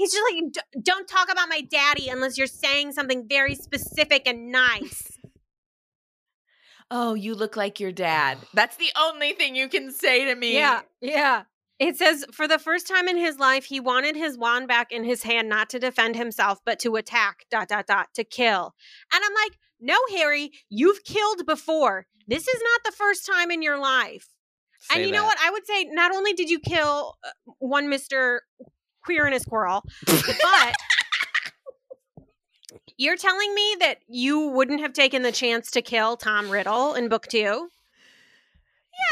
[0.00, 4.50] He's just like, don't talk about my daddy unless you're saying something very specific and
[4.50, 5.18] nice.
[6.92, 8.38] Oh, you look like your dad.
[8.54, 10.56] That's the only thing you can say to me.
[10.56, 11.42] yeah, yeah.
[11.78, 15.04] It says for the first time in his life, he wanted his wand back in
[15.04, 17.44] his hand, not to defend himself, but to attack.
[17.50, 18.74] Dot dot dot to kill.
[19.14, 22.06] And I'm like, no, Harry, you've killed before.
[22.26, 24.26] This is not the first time in your life.
[24.92, 25.38] and you know what?
[25.40, 28.42] I would say not only did you kill uh, one Mister
[29.04, 30.74] Queer and a Squirrel, but
[32.96, 37.08] you're telling me that you wouldn't have taken the chance to kill Tom Riddle in
[37.08, 37.38] book two?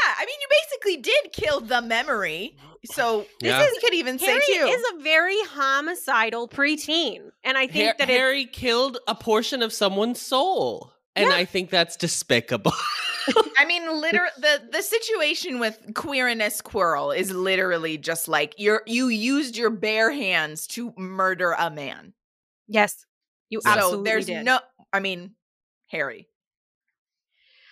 [0.05, 2.55] Yeah, I mean, you basically did kill the memory.
[2.85, 3.63] So this Yeah.
[3.63, 4.65] is, you could even Harry say too.
[4.67, 9.61] is a very homicidal preteen, and I think Har- that it's, Harry killed a portion
[9.63, 10.93] of someone's soul.
[11.19, 11.35] And Yeah.
[11.35, 12.73] I think that's despicable.
[13.57, 18.55] I mean, literally, the the situation with queer and a squirrel is literally just like
[18.57, 22.13] you're you used your bare hands to murder a man.
[22.67, 23.05] yes,
[23.49, 24.45] you So absolutely there's did.
[24.45, 24.59] no.
[24.93, 25.35] I mean,
[25.87, 26.27] Harry,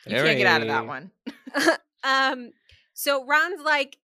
[0.06, 1.12] you can't get out of that one.
[2.04, 2.52] Um,
[2.94, 3.98] so Ron's like,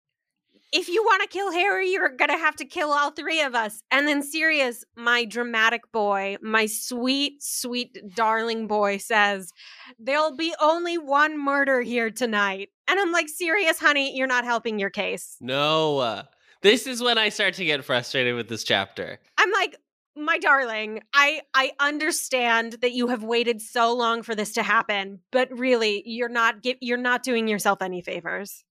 [0.73, 3.81] if you want to kill Harry, you're gonna have to kill all three of us.
[3.91, 9.53] And then Sirius, my dramatic boy, my sweet, sweet, darling boy, says,
[9.99, 12.69] There'll be only one murder here tonight.
[12.87, 15.37] And I'm like, Sirius, honey, you're not helping your case.
[15.39, 15.99] No.
[15.99, 16.23] uh,
[16.61, 19.19] This is when I start to get frustrated with this chapter.
[19.37, 19.77] I'm like,
[20.15, 25.19] my darling, I I understand that you have waited so long for this to happen,
[25.31, 28.63] but really, you're not you're not doing yourself any favors.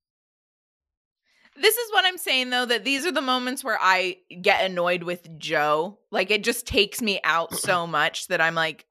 [1.55, 5.03] This is what I'm saying though that these are the moments where I get annoyed
[5.03, 5.99] with Joe.
[6.11, 8.87] Like it just takes me out so much that I'm like,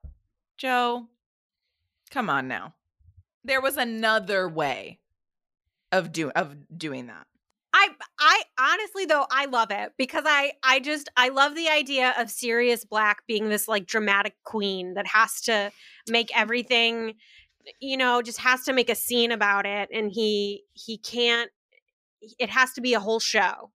[0.56, 1.08] Joe,
[2.10, 2.74] come on now.
[3.44, 5.00] There was another way
[5.90, 7.26] of do of doing that.
[7.74, 12.14] I I honestly though I love it because I I just I love the idea
[12.18, 15.72] of Sirius Black being this like dramatic queen that has to
[16.08, 17.14] make everything
[17.80, 21.50] you know just has to make a scene about it and he he can't
[22.38, 23.70] it has to be a whole show.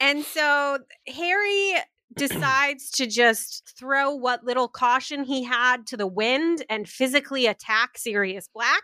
[0.00, 0.78] And so
[1.08, 1.74] Harry
[2.16, 7.96] decides to just throw what little caution he had to the wind and physically attack
[7.96, 8.82] Sirius Black.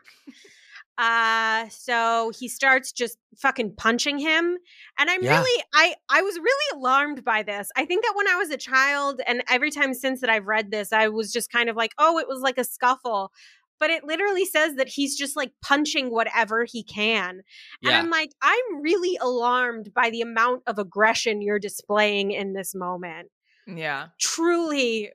[0.97, 4.57] Uh so he starts just fucking punching him
[4.99, 5.39] and I'm Yeah.
[5.39, 7.71] really I I was really alarmed by this.
[7.77, 10.73] I think that when I was a child and every time since that I've read
[10.73, 13.31] this I was just kind of like, "Oh, it was like a scuffle."
[13.81, 17.43] But it literally says that he's just like punching whatever he can.
[17.85, 22.75] And I'm like, I'm really alarmed by the amount of aggression you're displaying in this
[22.75, 23.31] moment.
[23.67, 24.09] Yeah.
[24.19, 25.13] Truly,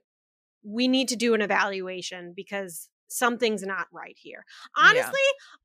[0.62, 4.44] we need to do an evaluation because something's not right here.
[4.76, 5.20] Honestly,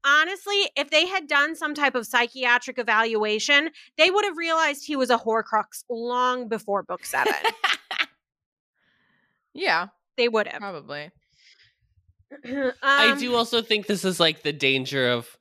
[0.05, 4.95] honestly, if they had done some type of psychiatric evaluation, they would have realized he
[4.95, 7.33] was a horcrux long before book seven.
[9.53, 10.59] yeah, they would have.
[10.59, 11.11] probably.
[12.97, 15.37] I Um, do also think this is like the danger of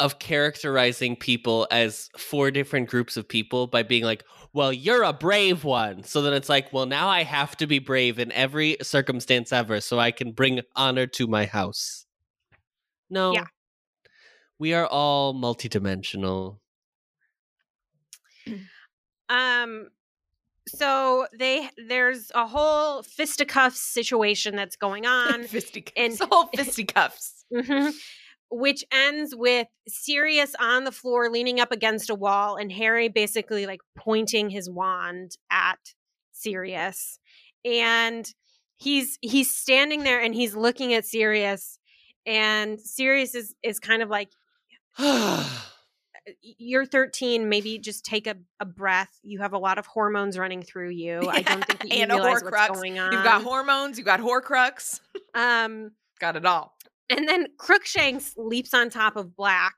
[0.00, 5.12] of characterizing people as four different groups of people by being like, "Well, you're a
[5.12, 8.76] brave one." So then it's like, "Well, now I have to be brave in every
[8.82, 12.06] circumstance ever so I can bring honor to my house."
[13.10, 13.32] No.
[13.34, 13.46] Yeah.
[14.58, 16.58] We are all multidimensional.
[19.28, 19.90] Um
[20.68, 25.44] so they there's a whole fisticuffs situation that's going on.
[25.44, 25.92] fisticuffs.
[26.20, 27.44] and- whole fisticuffs.
[27.52, 27.92] Mhm.
[28.50, 33.66] Which ends with Sirius on the floor leaning up against a wall and Harry basically
[33.66, 35.78] like pointing his wand at
[36.32, 37.18] Sirius.
[37.64, 38.32] And
[38.76, 41.78] he's he's standing there and he's looking at Sirius
[42.26, 44.28] and Sirius is is kind of like
[46.40, 50.62] you're 13 maybe just take a, a breath you have a lot of hormones running
[50.62, 52.50] through you i don't think that you And a realize Horcrux.
[52.68, 55.00] what's going on You've got hormones, you've got Horcrux.
[55.34, 56.72] um Got it all.
[57.10, 59.74] And then Crookshanks leaps on top of Black,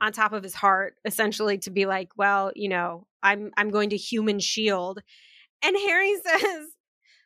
[0.00, 3.90] on top of his heart, essentially to be like, well, you know, I'm I'm going
[3.90, 5.00] to human shield.
[5.64, 6.66] And Harry says,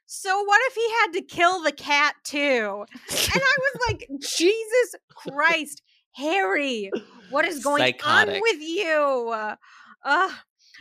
[0.07, 2.85] So what if he had to kill the cat too?
[2.89, 5.83] And I was like, Jesus Christ,
[6.15, 6.91] Harry,
[7.31, 8.35] what is going Psychotic.
[8.35, 9.57] on with you?
[10.05, 10.31] Uh,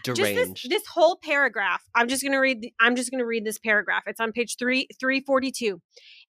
[0.04, 0.70] just Deranged.
[0.70, 3.58] this, this whole paragraph i'm just going to read the, i'm just to read this
[3.58, 5.82] paragraph it's on page 3 342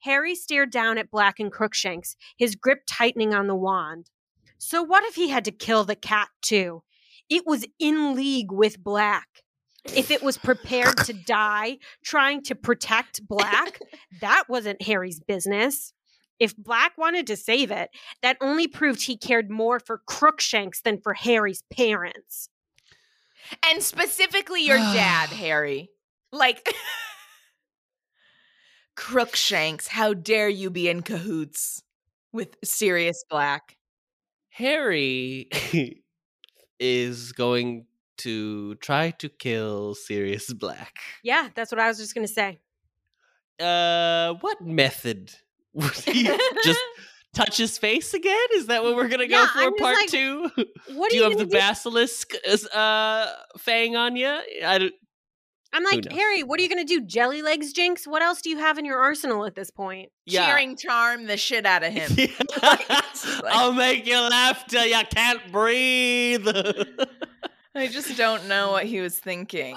[0.03, 4.11] harry stared down at black and crookshanks his grip tightening on the wand
[4.59, 6.83] so what if he had to kill the cat too
[7.29, 9.29] it was in league with black
[9.95, 13.81] if it was prepared to die trying to protect black
[14.21, 15.93] that wasn't harry's business
[16.40, 17.90] if black wanted to save it
[18.22, 22.48] that only proved he cared more for crookshanks than for harry's parents
[23.70, 25.90] And specifically your dad, Harry.
[26.33, 26.72] Like
[28.96, 31.83] Crookshanks, how dare you be in cahoots
[32.33, 33.76] with Sirius Black?
[34.50, 35.48] Harry
[36.79, 37.87] is going
[38.18, 40.94] to try to kill Sirius Black.
[41.24, 42.61] Yeah, that's what I was just going to say.
[43.59, 45.50] Uh, what method would he
[46.64, 46.80] just
[47.35, 48.46] touch his face again?
[48.54, 49.59] Is that what we're gonna go Yeah, for?
[49.61, 50.50] I'm Part like, two.
[50.94, 51.50] What do you you have the do?
[51.50, 52.33] basilisk
[52.74, 53.26] uh
[53.59, 54.38] fang on you?
[54.64, 54.94] I don't.
[55.72, 56.11] I'm like.
[56.11, 57.00] Harry, what are you going to do?
[57.06, 58.04] Jelly legs, Jinx?
[58.04, 60.11] What else do you have in your arsenal at this point?
[60.26, 60.46] Yeah.
[60.46, 62.11] Cheering charm the shit out of him.
[62.18, 62.26] Yeah.
[63.46, 66.44] I'll make you laugh till you can't breathe.
[67.77, 69.77] I just don't know what he was thinking.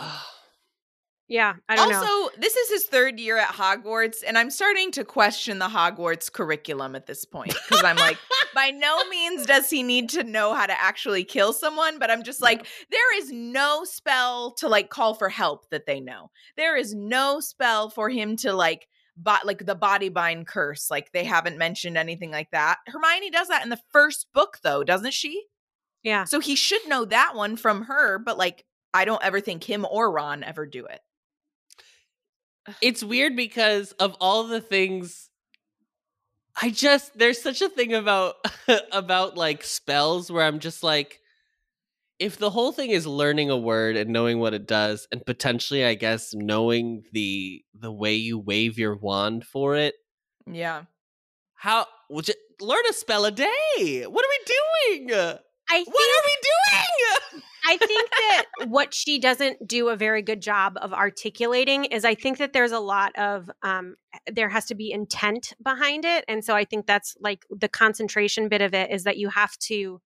[1.33, 2.23] Yeah, I don't also, know.
[2.25, 6.31] Also, this is his third year at Hogwarts, and I'm starting to question the Hogwarts
[6.31, 8.19] curriculum at this point because I'm like,
[8.53, 12.21] by no means does he need to know how to actually kill someone, but I'm
[12.21, 16.29] just like, there is no spell to like call for help that they know.
[16.55, 18.87] There is no spell for him to like.
[19.15, 22.77] But like the body bind curse, like they haven't mentioned anything like that.
[22.87, 25.43] Hermione does that in the first book, though, doesn't she?
[26.01, 26.23] Yeah.
[26.23, 29.85] So he should know that one from her, but like I don't ever think him
[29.89, 30.99] or Ron ever do it.
[32.81, 35.29] it's weird because of all the things
[36.61, 38.35] I just there's such a thing about
[38.91, 41.19] about like spells where I'm just like
[42.19, 45.83] if the whole thing is learning a word and knowing what it does and potentially
[45.83, 49.95] I guess knowing the the way you wave your wand for it,
[50.45, 50.83] Yeah.
[51.55, 54.05] how would you learn a spell a day?
[54.05, 55.11] What are we doing?
[55.69, 56.62] I What are we doing?
[57.65, 62.15] I think that what she doesn't do a very good job of articulating is I
[62.15, 63.95] think that there's a lot of um
[64.31, 68.49] there has to be intent behind it and so I think that's like the concentration
[68.49, 70.01] bit of it is that you have to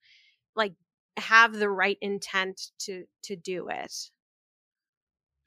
[0.56, 0.74] like
[1.18, 3.94] have the right intent to to do it.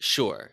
[0.01, 0.53] Sure.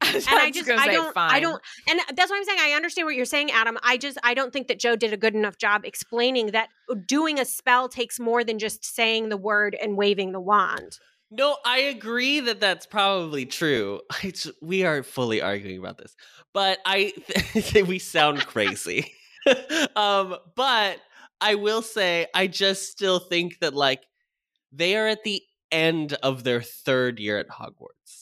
[0.14, 3.14] And I just I don't I don't and that's what I'm saying I understand what
[3.14, 3.78] you're saying Adam.
[3.82, 6.68] I just I don't think that Joe did a good enough job explaining that
[7.06, 10.98] doing a spell takes more than just saying the word and waving the wand.
[11.30, 14.00] No, I agree that that's probably true.
[14.22, 16.16] It's, we are fully arguing about this,
[16.52, 19.12] but I think we sound crazy.
[19.96, 20.98] um, but
[21.40, 24.02] I will say, I just still think that like
[24.72, 25.42] they are at the
[25.72, 28.19] end of their third year at Hogwarts,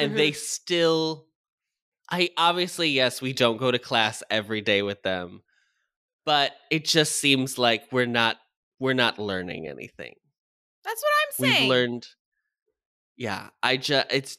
[0.00, 0.16] and Mhm.
[0.16, 1.26] they still.
[2.10, 5.42] I obviously yes, we don't go to class every day with them,
[6.24, 8.38] but it just seems like we're not
[8.78, 10.14] we're not learning anything
[10.84, 11.62] That's what I'm saying.
[11.62, 12.06] we've learned
[13.16, 14.38] yeah i just it's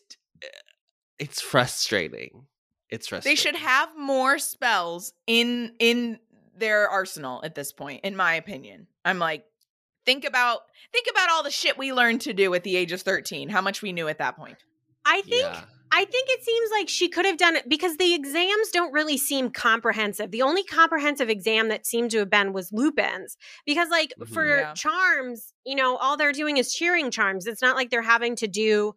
[1.20, 2.47] it's frustrating
[2.89, 6.20] it's frustrating They should have more spells in in
[6.55, 8.88] their arsenal at this point, in my opinion.
[9.05, 9.45] I'm like,
[10.05, 13.01] think about think about all the shit we learned to do at the age of
[13.01, 14.57] 13, how much we knew at that point.
[15.06, 15.64] I think yeah.
[15.93, 19.18] I think it seems like she could have done it because the exams don't really
[19.18, 20.32] seem comprehensive.
[20.32, 23.36] The only comprehensive exam that seemed to have been was Lupin's.
[23.66, 24.34] Because, like, Mhm.
[24.34, 24.74] for Yeah.
[24.74, 27.45] charms, you know, all they're doing is cheering charms.
[27.45, 28.93] It's not like they're having to do,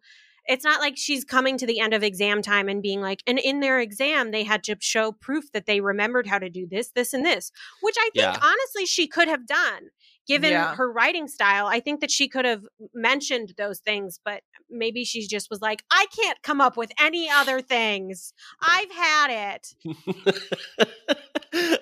[0.47, 3.39] it's not like she's coming to the end of exam time and being like, and
[3.39, 6.91] in their exam, they had to show proof that they remembered how to do this,
[6.91, 7.51] this, and this,
[7.81, 8.39] which I think Yeah.
[8.41, 9.89] honestly she could have done.
[10.27, 10.75] Given Yeah.
[10.75, 12.63] her writing style, I think that she could have
[12.93, 17.29] mentioned those things, but maybe she just was like, I can't come up with any
[17.29, 18.33] other things.
[18.61, 19.75] I've had it.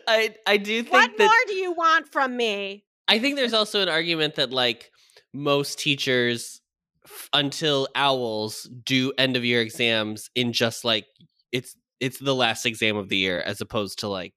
[0.08, 2.86] i i do think What that more do you want from me?
[3.08, 4.92] i think there's also an argument that like
[5.34, 6.62] most teachers
[7.06, 11.06] f- until owls do end of year exams in just like
[11.52, 14.34] it's it's the last exam of the year as opposed to like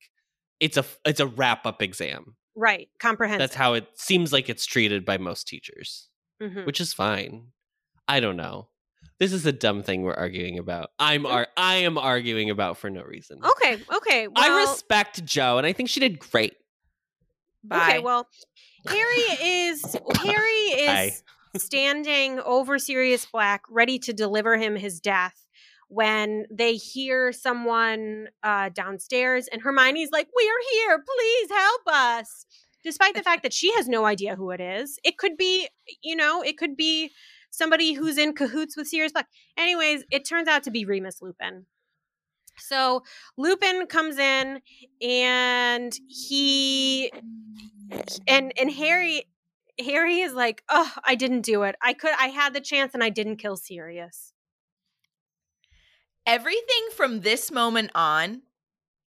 [0.60, 2.88] it's a it's a wrap up exam Right.
[2.98, 3.40] Comprehensive.
[3.40, 6.08] that's how it seems like it's treated by most teachers
[6.42, 6.64] Mhm.
[6.66, 7.48] which is fine.
[8.08, 8.68] I don't know.
[9.18, 10.90] This is a dumb thing we're arguing about.
[10.98, 13.40] I'm ar- I am arguing about for no reason.
[13.44, 13.78] Okay.
[13.94, 14.28] Okay.
[14.36, 16.54] I respect Joe, and I think she did great.
[17.64, 17.88] Bye.
[17.88, 17.98] Okay.
[18.00, 18.28] Well,
[18.86, 19.82] Harry is
[20.22, 21.12] Harry Bye.
[21.54, 25.45] is standing over Sirius Black, ready to deliver him his death.
[25.88, 31.04] When they hear someone uh, downstairs, and Hermione's like, "We are here.
[31.16, 32.46] Please help us."
[32.82, 35.68] Despite the fact that she has no idea who it is, it could be,
[36.02, 37.10] you know, it could be
[37.50, 39.26] somebody who's in cahoots with Sirius Black.
[39.56, 41.66] Anyways, it turns out to be Remus Lupin.
[42.58, 43.02] So
[43.36, 44.60] Lupin comes in
[45.02, 47.10] and he
[48.26, 49.24] and and Harry
[49.84, 51.76] Harry is like, "Oh, I didn't do it.
[51.82, 54.32] I could I had the chance and I didn't kill Sirius."
[56.26, 58.42] Everything from this moment on,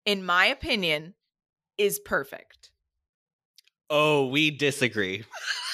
[0.05, 1.15] in my opinion,
[1.79, 2.71] is perfect.
[3.89, 5.25] Oh, we disagree.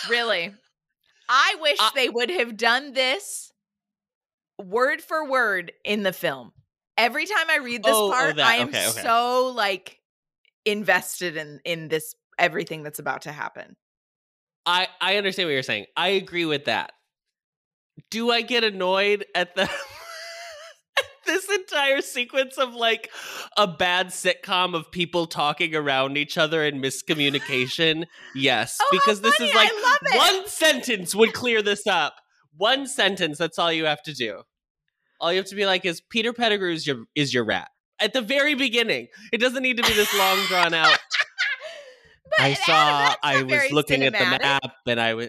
[0.08, 0.54] Really.
[1.28, 3.50] I wish Uh, they would have done this
[4.60, 6.52] word for word in the film.
[6.98, 9.02] Every time I read this Oh, oh, part, that- I am okay, okay.
[9.02, 9.98] so like
[10.64, 13.76] invested in in this everything that's about to happen.
[14.66, 15.86] I I understand what you're saying.
[15.96, 16.92] I agree with that.
[18.10, 19.68] Do I get annoyed at the
[21.32, 23.10] this entire sequence of like
[23.56, 28.04] a bad sitcom of people talking around each other and miscommunication?
[28.34, 30.16] Yes, Oh, because this is like I love it.
[30.18, 32.14] one sentence would clear this up.
[32.56, 34.42] One sentence, that's all you have to do.
[35.20, 37.68] All you have to be like is Peter Pettigrew is your is your rat.
[38.00, 39.08] At the very beginning.
[39.32, 40.98] It doesn't need to be this long drawn out.
[42.38, 45.28] But I saw that's I was looking at the map and I was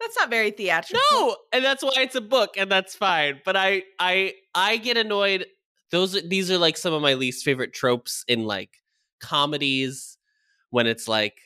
[0.00, 1.00] That's not very theatrical.
[1.12, 3.40] No, and that's why it's a book, and that's fine.
[3.44, 5.46] But I, I, I get annoyed.
[5.90, 8.70] Those, these are like some of my least favorite tropes in like
[9.20, 10.16] comedies
[10.70, 11.36] when it's like,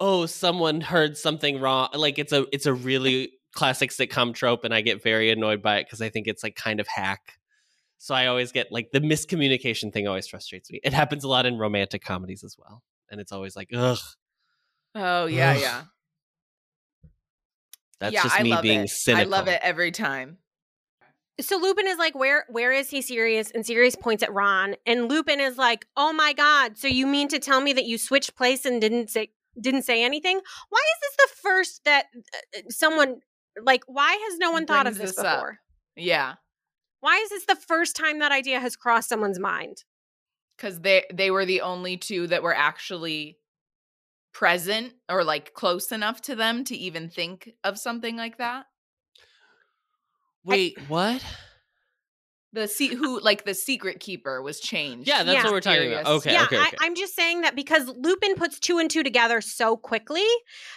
[0.00, 1.88] oh, someone heard something wrong.
[1.94, 5.76] Like it's a, it's a really classic sitcom trope, and I get very annoyed by
[5.78, 7.38] it because I think it's like kind of hack.
[7.98, 10.80] So I always get like the miscommunication thing always frustrates me.
[10.82, 13.98] It happens a lot in romantic comedies as well, and it's always like, ugh,
[14.94, 15.60] Oh yeah, Ugh.
[15.60, 15.82] yeah.
[18.02, 18.90] That's yeah, just I me love being it.
[18.90, 19.34] cynical.
[19.34, 20.38] I love it every time.
[21.40, 25.08] So Lupin is like, "Where where is he Sirius?" And Sirius points at Ron, and
[25.08, 28.36] Lupin is like, "Oh my god, so you mean to tell me that you switched
[28.36, 29.30] place and didn't say
[29.60, 30.40] didn't say anything?
[30.68, 33.20] Why is this the first that uh, someone
[33.62, 35.36] Like, why has no one thought of brings this, this up.
[35.38, 35.58] before?
[35.96, 36.34] Yeah.
[37.00, 39.84] Why is this the first time that idea has crossed someone's mind?
[40.56, 43.38] Because they they were the only two that were actually
[44.32, 48.66] present or like close enough to them to even think of something like that.
[50.44, 51.24] Wait, what?
[52.54, 55.08] The se- who like the secret keeper was changed.
[55.08, 55.44] Yeah, that's Yeah.
[55.44, 56.06] what we're talking about.
[56.06, 56.76] Okay, yeah, okay, okay.
[56.80, 60.26] I, I'm just saying that because Lupin puts two and two together so quickly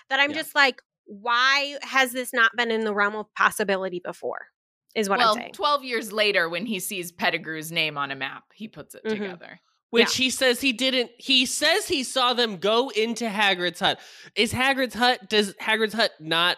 [0.10, 0.38] that I'm Yeah.
[0.38, 4.48] just like, why has this not been in the realm of possibility before?
[4.96, 5.52] Is what well, I'm saying.
[5.54, 9.10] 12 years later, when he sees Pettigrew's name on a map, he puts it Mhm.
[9.10, 9.60] together.
[9.92, 11.12] Which he says he didn't.
[11.18, 14.00] He says he saw them go into Hagrid's hut.
[14.36, 15.30] Is Hagrid's hut?
[15.30, 16.58] Does Hagrid's hut not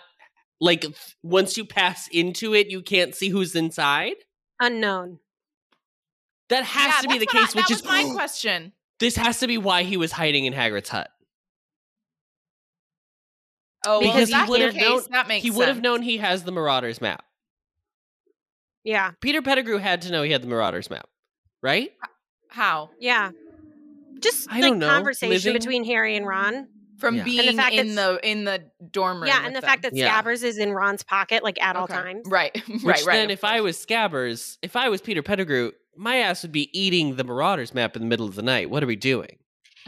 [0.60, 0.86] like
[1.22, 4.16] once you pass into it, you can't see who's inside?
[4.60, 5.20] Unknown.
[6.50, 7.56] That has Yeah, to be the that's what I- case.
[7.56, 8.74] which that is was my question.
[9.00, 11.12] This has to be why he was hiding in Hagrid's hut.
[13.86, 16.44] Oh, Because if he would have known- That makes he would have known he has
[16.44, 17.24] the Marauders map.
[18.84, 19.12] Yeah.
[19.22, 21.08] Peter Pettigrew had to know he had the Marauders map,
[21.62, 21.92] right?
[22.50, 23.32] How Yeah.
[24.20, 24.88] Just I like don't know.
[24.90, 26.68] conversation Living- between Harry and Ron.
[27.00, 27.22] from Yeah.
[27.22, 29.28] And the being fact in the in the dorm room.
[29.28, 29.70] Yeah, and the them.
[29.70, 30.10] fact that Yeah.
[30.20, 31.94] Scabbers is in Ron's pocket like at all Okay.
[31.94, 32.26] times.
[32.28, 33.16] right, Which right, right.
[33.18, 37.16] then, if I was Scabbers, if I was Peter Pettigrew, my ass would be eating
[37.16, 38.72] the Marauders map in the middle of the night.
[38.72, 39.38] What are we doing?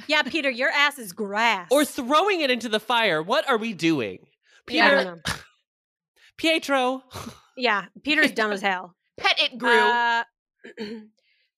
[0.08, 1.68] Yeah, Peter, your ass is grass.
[1.72, 3.24] Or throwing it into the fire.
[3.24, 4.20] What are we doing?
[4.22, 5.34] I Peter, don't know.
[6.38, 7.04] Pietro.
[7.58, 8.96] Yeah, Peter's dumb as hell.
[9.18, 9.70] pet it grew.
[9.70, 10.24] Uh,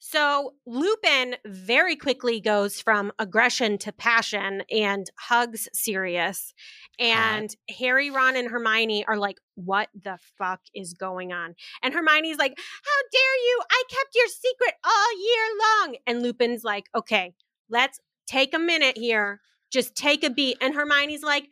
[0.04, 6.56] so Lupin very quickly goes from aggression to passion and hugs Sirius.
[7.00, 11.54] And Harry, Ron, and Hermione are like, what the fuck is going on?
[11.84, 13.62] And Hermione's like, how dare you?
[13.70, 15.96] I kept your secret all year long.
[16.08, 17.36] And Lupin's like, okay,
[17.70, 19.40] let's take a minute here.
[19.72, 20.58] Just take a beat.
[20.62, 21.48] And Hermione's like,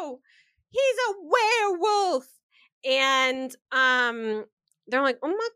[0.00, 0.18] no,
[0.70, 2.26] he's a werewolf.
[2.84, 4.46] And um
[4.88, 5.48] they're like, "Oh my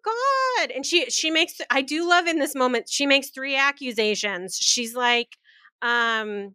[0.67, 2.89] god!" And she she makes I do love in this moment.
[2.89, 4.57] She makes three accusations.
[4.61, 5.37] She's like,
[5.83, 6.55] um,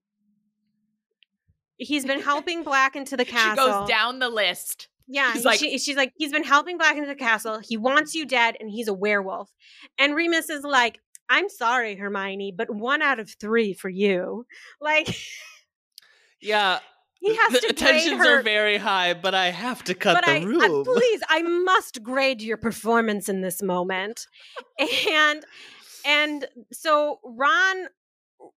[1.78, 4.88] he's been helping Black into the castle." she goes down the list.
[5.08, 7.60] Yeah, She's like- she, she's like, he's been helping Black into the castle.
[7.60, 9.52] He wants you dead, and he's a werewolf.
[9.98, 11.00] And Remus is like,
[11.30, 14.46] I'm sorry, Hermione, but one out of three for you.
[14.80, 15.14] Like
[16.40, 16.80] Yeah.
[17.24, 18.40] He has the to tensions her.
[18.40, 22.04] are very high, but I have to cut but the I, I- please, I must
[22.04, 24.28] grade your performance in this moment.
[25.10, 25.46] And
[26.06, 27.88] and so Ron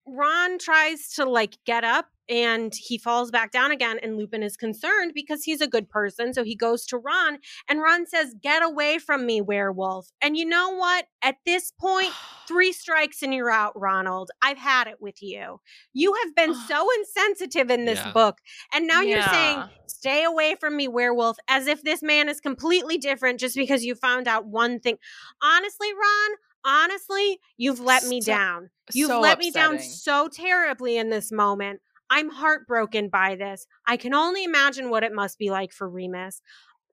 [0.07, 4.57] Ron tries to like get up and he falls back down again and Lupin is
[4.57, 8.63] concerned because he's a good person so he goes to Ron and Ron says get
[8.63, 10.09] away from me werewolf.
[10.23, 11.07] And you know what?
[11.23, 12.13] At this point
[12.49, 14.31] three strikes and you're out Ronald.
[14.43, 15.61] I've had it with you.
[15.93, 18.13] You have been so insensitive in this Yeah.
[18.13, 18.39] book
[18.73, 22.99] and now you're saying stay away from me werewolf as if this man is completely
[22.99, 24.97] different just because you found out one thing.
[25.43, 28.71] Honestly Ron honestly you've let me So- down.
[28.93, 31.81] You've so let me down so terribly in this moment.
[32.15, 33.67] I'm heartbroken by this.
[33.87, 36.41] I can only imagine what it must be like for Remus.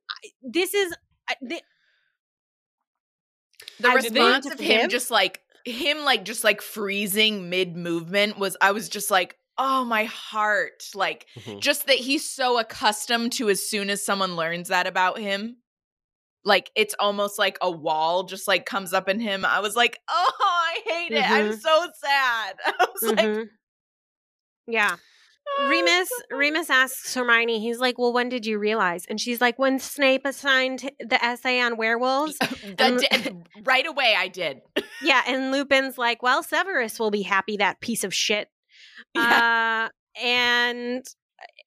[0.09, 0.95] I, this is
[1.30, 1.61] I- thi-
[3.80, 7.76] the I did they- response of him just like him like just like freezing mid
[7.76, 11.59] movement was I was just like oh my heart like Mhm.
[11.59, 15.57] just that he's so accustomed to as soon as someone learns that about him
[16.43, 19.99] like it's almost like a wall just like comes up in him I was like
[20.09, 21.59] oh I hate it I'm Mhm.
[21.61, 23.49] so sad I was like Mhm.
[24.72, 24.95] Yeah.
[25.59, 29.05] "Oh, Remus Remus asks Hermione, he's like, Well, when did you realize?
[29.09, 32.38] And she's like, When Snape assigned the essay on werewolves.
[32.78, 34.61] The and- right away I did
[35.03, 38.47] yeah, and Lupin's like, Well, Severus will be happy, that piece of shit.
[39.15, 39.89] Yeah.
[39.89, 41.03] uh and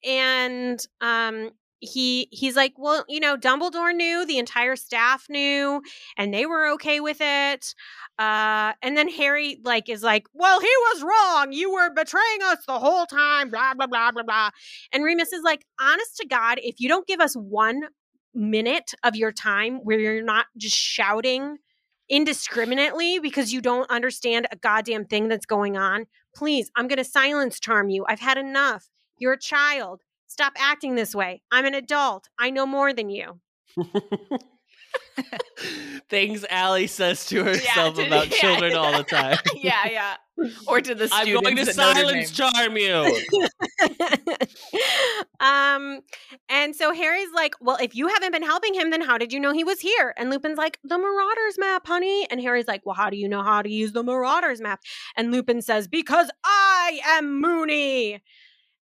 [0.04, 1.50] and um
[1.84, 5.82] he he's like well you know dumbledore knew the entire staff knew
[6.16, 7.74] and they were okay with it
[8.18, 12.58] uh and then harry like is like well he was wrong you were betraying us
[12.66, 14.50] the whole time blah blah blah blah blah
[14.92, 17.82] and remus is like honest to god if you don't give us one
[18.34, 21.56] minute of your time where you're not just shouting
[22.08, 27.04] indiscriminately because you don't understand a goddamn thing that's going on Please, I'm going to
[27.04, 28.04] silence charm you.
[28.08, 28.88] I've had enough.
[29.18, 30.02] You're a child.
[30.26, 31.42] Stop acting this way.
[31.52, 32.28] I'm an adult.
[32.38, 33.40] I know more than you.
[36.08, 39.38] Things Allie says to herself to- about yeah, children all the time.
[39.56, 40.16] yeah yeah
[40.66, 43.16] or to the I'm going to silence charm you.
[45.40, 46.00] um,
[46.48, 49.38] and so Harry's like, Well, if you haven't been helping him, then how did you
[49.38, 50.12] know he was here?
[50.16, 52.26] And Lupin's like, The Marauders map, honey.
[52.30, 54.80] And Harry's like, Well, how do you know how to use the Marauders map?
[55.16, 58.20] And Lupin says, Because I am Moony.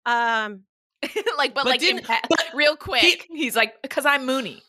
[0.04, 0.64] Um,
[1.36, 4.62] like, but, But like, didn't- impa- but real quick, he's like, because I'm Moony.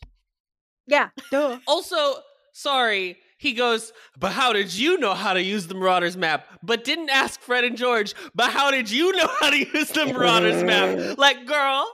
[0.88, 1.10] Yeah.
[1.32, 1.60] Duh.
[1.68, 2.16] Also,
[2.54, 6.46] sorry, he goes, but how did you know how to use the Marauders map?
[6.64, 10.06] But didn't ask Fred and George, but how did you know how to use the
[10.08, 11.18] Marauders map?
[11.18, 11.86] Like, girl,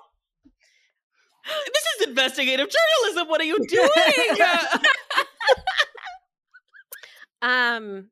[1.46, 3.28] this is investigative journalism.
[3.30, 3.90] What are you doing?
[7.42, 8.10] Um.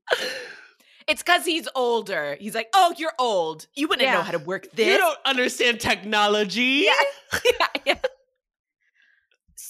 [1.08, 2.38] It's because he's older.
[2.39, 3.68] He's like, oh, you're old.
[3.76, 4.88] You wouldn't know how to work this.
[4.88, 6.86] you don't understand technology.
[6.86, 6.93] Yeah.
[7.60, 7.99] yeah, yeah.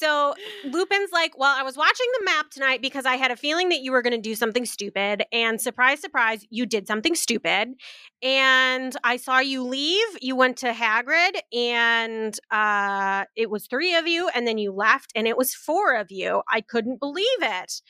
[0.04, 0.34] So
[0.66, 3.82] Lupin's like, Well, I was watching the map tonight because I had a feeling that
[3.82, 5.24] you were going to do something stupid.
[5.32, 7.76] And surprise, surprise, you did something stupid.
[8.22, 10.08] And I saw you leave.
[10.20, 14.30] You went to Hagrid, and uh, it was three of you.
[14.36, 16.42] And then you left, and it was four of you.
[16.50, 17.82] I couldn't believe it.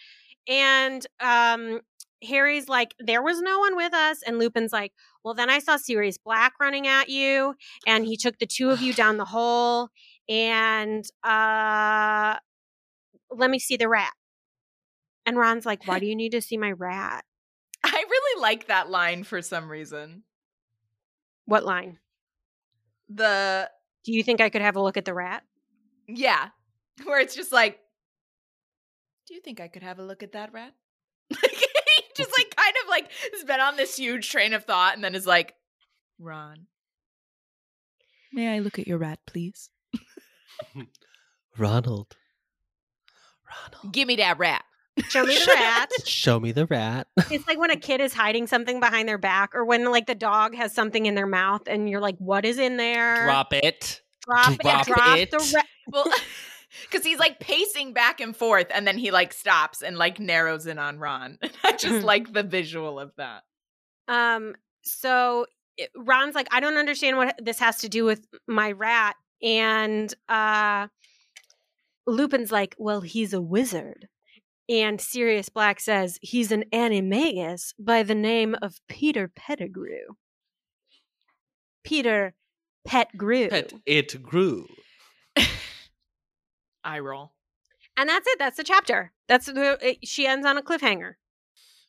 [0.48, 1.82] And um,
[2.24, 4.22] Harry's like, There was no one with us.
[4.26, 4.94] And Lupin's like,
[5.24, 7.56] Well, then I saw Sirius Black running at you,
[7.86, 9.90] and he took the two of you down the hole
[10.30, 12.38] and uh
[13.30, 14.14] let me see the rat
[15.26, 17.26] and ron's like why do you need to see my rat
[17.84, 20.24] I really like that line for some reason.
[21.44, 22.00] what line
[23.10, 23.70] The,
[24.06, 25.44] do you think i could have a look at the rat
[26.08, 26.50] yeah,
[27.06, 27.80] where it's just like,
[29.28, 30.74] do you think I could have a look at that rat?
[32.16, 35.04] He just like kind of like has been on this huge train of thought and
[35.04, 35.54] then is like,
[36.20, 36.68] Ron,
[38.32, 39.70] may I look at your rat, please?
[41.58, 42.16] Ronald.
[43.48, 43.94] Ronald.
[43.94, 44.64] Give me that rat.
[45.10, 47.08] show me the rat Show me the rat.
[47.32, 50.16] it's like when a kid is hiding something behind their back or when like the
[50.16, 54.02] dog has something in their mouth and you're like what is in there Drop it.
[54.24, 55.32] drop, drop drop it.
[55.32, 56.06] the rat Well,
[56.84, 60.68] because he's like pacing back and forth and then he like stops and like narrows
[60.68, 61.38] in on Ron.
[61.64, 63.44] I just like the visual of that.
[64.08, 65.46] Um, so
[65.96, 69.16] Ron's like, I don't understand what this has to do with my rat.
[69.42, 70.88] And uh
[72.06, 74.08] Lupin's like, Well, he's a wizard.
[74.70, 80.16] And Sirius Black says he's an animagus by the name of Peter Pettigrew.
[81.84, 82.34] Peter
[82.88, 83.50] Petgrew.
[83.50, 84.68] Pet, it grew.
[86.84, 87.34] Eye roll.
[87.96, 88.40] And that's it.
[88.40, 89.12] That's the chapter.
[89.28, 91.16] That's the it, she ends on a cliffhanger.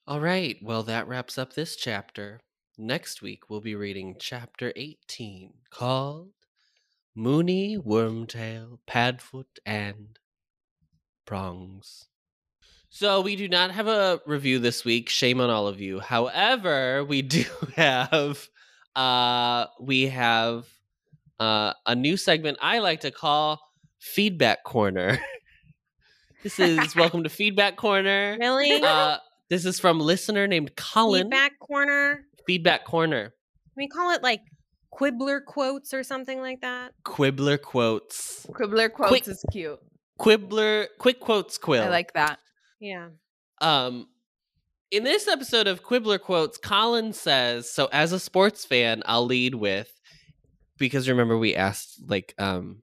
[0.07, 0.57] All right.
[0.63, 2.41] Well, that wraps up this chapter.
[2.77, 6.31] Next week, we'll be reading chapter 18 called
[7.15, 10.19] Moony, Wormtail, Padfoot, and
[11.25, 12.09] Prongs.
[12.91, 15.09] So, we do not have a review this week.
[15.09, 16.01] Shame on all of you.
[16.01, 17.45] However, we do
[17.77, 18.49] have
[18.95, 20.67] uh we have
[21.41, 23.61] uh a new segment I like to call
[24.13, 25.19] Feedback Corner.
[26.43, 28.37] this is welcome to Feedback Corner.
[28.39, 28.83] Really?
[28.83, 29.17] Uh
[29.51, 31.25] this is from listener named Colin.
[31.25, 32.25] Feedback corner.
[32.47, 33.25] Feedback Corner.
[33.25, 33.33] Can
[33.77, 34.41] we call it like
[34.91, 36.93] Quibbler quotes or something like that?
[37.05, 38.47] Quibbler quotes.
[38.55, 39.79] Quibbler quotes Quick- is cute.
[40.19, 41.83] Quibbler quick quotes quill.
[41.83, 42.39] I like that.
[42.81, 43.09] Yeah.
[43.61, 44.07] um
[44.91, 49.57] in this episode of Quibbler quotes, Colin says, so as a sports fan, I'll lead
[49.57, 49.91] with
[50.79, 52.83] because remember we asked like um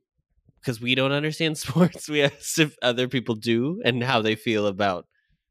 [0.62, 4.68] because we don't understand sports, we asked if other people do and how they feel
[4.68, 5.06] about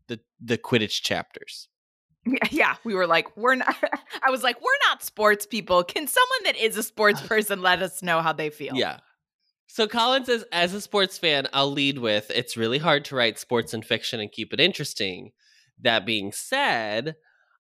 [0.08, 1.68] the the Quidditch chapters.
[2.26, 3.74] Yeah, yeah, we were like, we're not.
[4.22, 5.82] I was like, we're not sports people.
[5.84, 8.74] Can someone that is a sports person let us know how they feel?
[8.74, 8.98] Yeah.
[9.66, 13.38] So Colin says, as a sports fan, I'll lead with it's really hard to write
[13.38, 15.30] sports and fiction and keep it interesting.
[15.80, 17.14] That being said,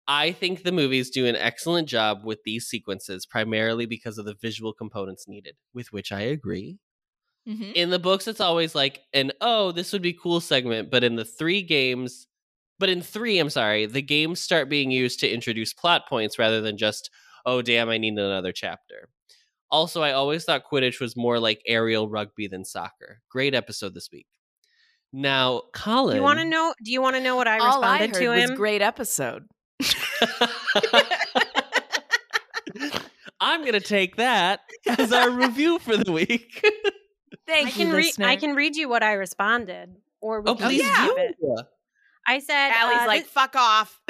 [0.08, 4.36] I think the movies do an excellent job with these sequences, primarily because of the
[4.42, 6.80] visual components needed, with which I agree.
[7.48, 7.74] Mhm.
[7.74, 11.16] In the books, it's always like an oh, this would be cool segment, but in
[11.16, 12.28] the three games,
[12.80, 16.60] but in three, I'm sorry, the games start being used to introduce plot points rather
[16.62, 17.10] than just
[17.46, 19.08] oh, damn, I need another chapter.
[19.72, 23.22] Also, I always thought Quidditch was more like aerial rugby than soccer.
[23.30, 24.28] Great episode this week.
[25.14, 26.74] Now, Colin, Do you want to know?
[26.84, 28.56] Do you want to know what I All I responded heard to was him?
[28.58, 29.48] great episode.
[33.40, 36.66] I'm gonna take that as our review for the week.
[37.46, 38.06] Thank I can you, read.
[38.06, 38.28] listener.
[38.28, 41.60] I can read you what I responded, or we oh, can please skip yeah.
[41.60, 41.66] it.
[42.30, 44.02] I said, Allie's uh, like, this- fuck off.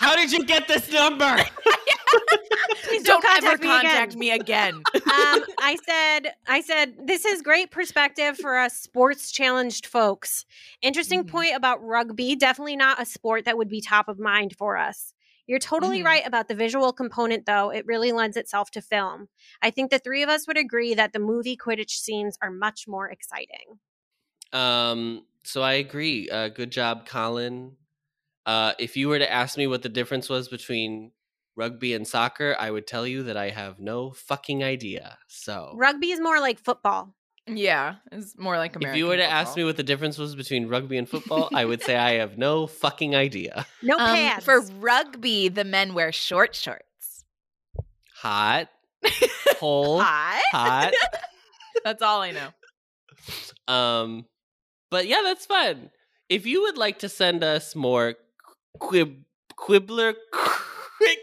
[0.00, 1.36] How did you get this number?
[2.84, 4.18] Please Don't don't ever contact me contact again.
[4.18, 4.74] me again.
[4.94, 10.44] um, I said, I said, this is great perspective for us sports challenged folks.
[10.82, 11.28] Interesting Mhm.
[11.28, 12.34] point about rugby.
[12.34, 15.14] Definitely not a sport that would be top of mind for us.
[15.50, 16.04] You're totally Mhm.
[16.04, 17.70] right about the visual component, though.
[17.70, 19.28] It really lends itself to film.
[19.60, 22.86] I think the three of us would agree that the movie Quidditch scenes are much
[22.86, 23.80] more exciting.
[24.52, 26.28] Um, so I agree.
[26.30, 27.76] Uh, good job, Colin.
[28.46, 31.10] Uh, if you were to ask me what the difference was between
[31.56, 35.18] rugby and soccer, I would tell you that I have no fucking idea.
[35.26, 37.16] So Rugby is more like football.
[37.56, 38.90] Yeah, it's more like American.
[38.94, 41.64] if you were to ask me what the difference was between rugby and football, I
[41.64, 43.66] would say I have no fucking idea.
[43.82, 44.44] No Um, pads.
[44.44, 47.24] for rugby, the men wear short shorts.
[48.16, 48.68] Hot,
[49.56, 50.42] cold, Hot.
[50.52, 50.92] hot.
[51.84, 53.72] That's all I know.
[53.72, 54.26] Um,
[54.90, 55.90] but yeah, that's fun.
[56.28, 58.14] If you would like to send us more
[58.80, 59.16] quib
[59.56, 61.18] quibbler, quick,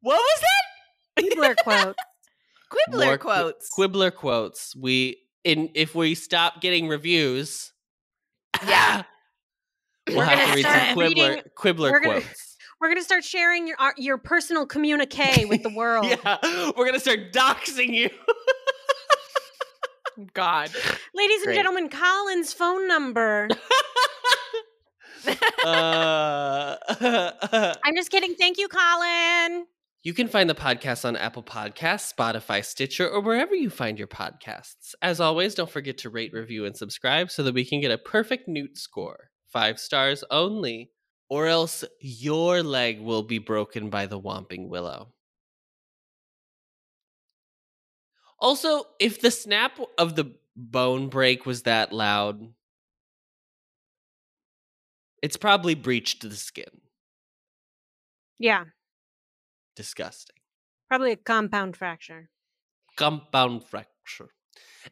[0.00, 1.24] what was that?
[1.24, 1.98] Quibbler quotes.
[2.70, 3.68] Quibbler More qui- quotes.
[3.70, 4.76] Quibbler quotes.
[4.76, 5.16] We
[5.48, 7.72] in if we stop getting reviews,
[8.66, 9.02] Yeah.
[10.08, 12.44] we'll We're have gonna read some quibbler reading- quibbler we're gonna- quotes.
[12.80, 16.06] We're gonna start sharing your our, your personal communique with the world.
[16.06, 16.36] Yeah,
[16.76, 18.08] we're gonna start doxing you.
[20.32, 20.70] God.
[21.12, 23.48] Ladies and gentlemen, Colin's phone number.
[25.64, 26.76] uh,
[27.84, 28.34] I'm just kidding.
[28.36, 29.66] Thank you, Colin.
[30.04, 34.06] You can find the podcast on Apple Podcasts, Spotify, Stitcher, or wherever you find your
[34.06, 34.94] podcasts.
[35.02, 37.98] As always, don't forget to rate, review, and subscribe so that we can get a
[37.98, 39.30] perfect Newt score.
[39.52, 40.92] Five stars only,
[41.28, 45.12] or else your leg will be broken by the Whomping Willow.
[48.38, 52.40] Also, if the snap of the bone break was that loud,
[55.22, 56.64] it's probably breached the skin.
[58.38, 58.64] Yeah,
[59.78, 60.36] Disgusting.
[60.88, 62.30] probably a compound fracture.
[62.96, 64.30] compound fracture.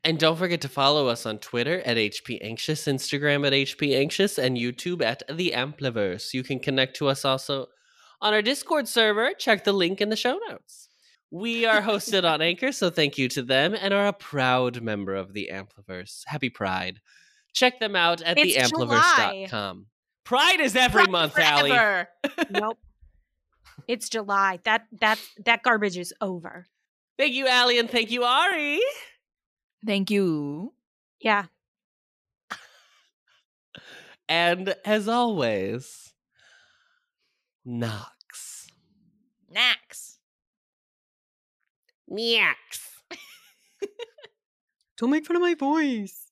[0.04, 4.38] And don't forget to follow us on Twitter at HP Anxious, Instagram at HP Anxious,
[4.38, 6.32] and YouTube at The Ampliverse.
[6.32, 7.66] You can connect to us also
[8.20, 9.32] on our Discord server.
[9.36, 10.88] Check the link in the show notes.
[11.32, 15.16] We are hosted on Anchor, so thank you to them and are a proud member
[15.16, 16.22] of The Ampliverse.
[16.26, 17.00] Happy Pride.
[17.54, 19.86] Check them out at It's theampliverse.com.
[20.24, 21.70] Pride is every Pride month, Allie.
[22.50, 22.78] nope.
[23.88, 24.60] It's July.
[24.64, 26.66] That that that garbage is over.
[27.18, 28.78] Thank you, Allie, and thank you, Arri.
[29.84, 30.72] Thank you.
[31.20, 31.46] Yeah.
[34.28, 36.12] And as always,
[37.64, 38.66] Nox.
[39.54, 40.16] Nax.
[42.08, 42.54] Meows.
[44.98, 46.25] Don't make fun of my voice.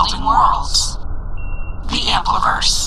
[0.00, 0.96] Building worlds.
[1.90, 2.79] The Ampliverse.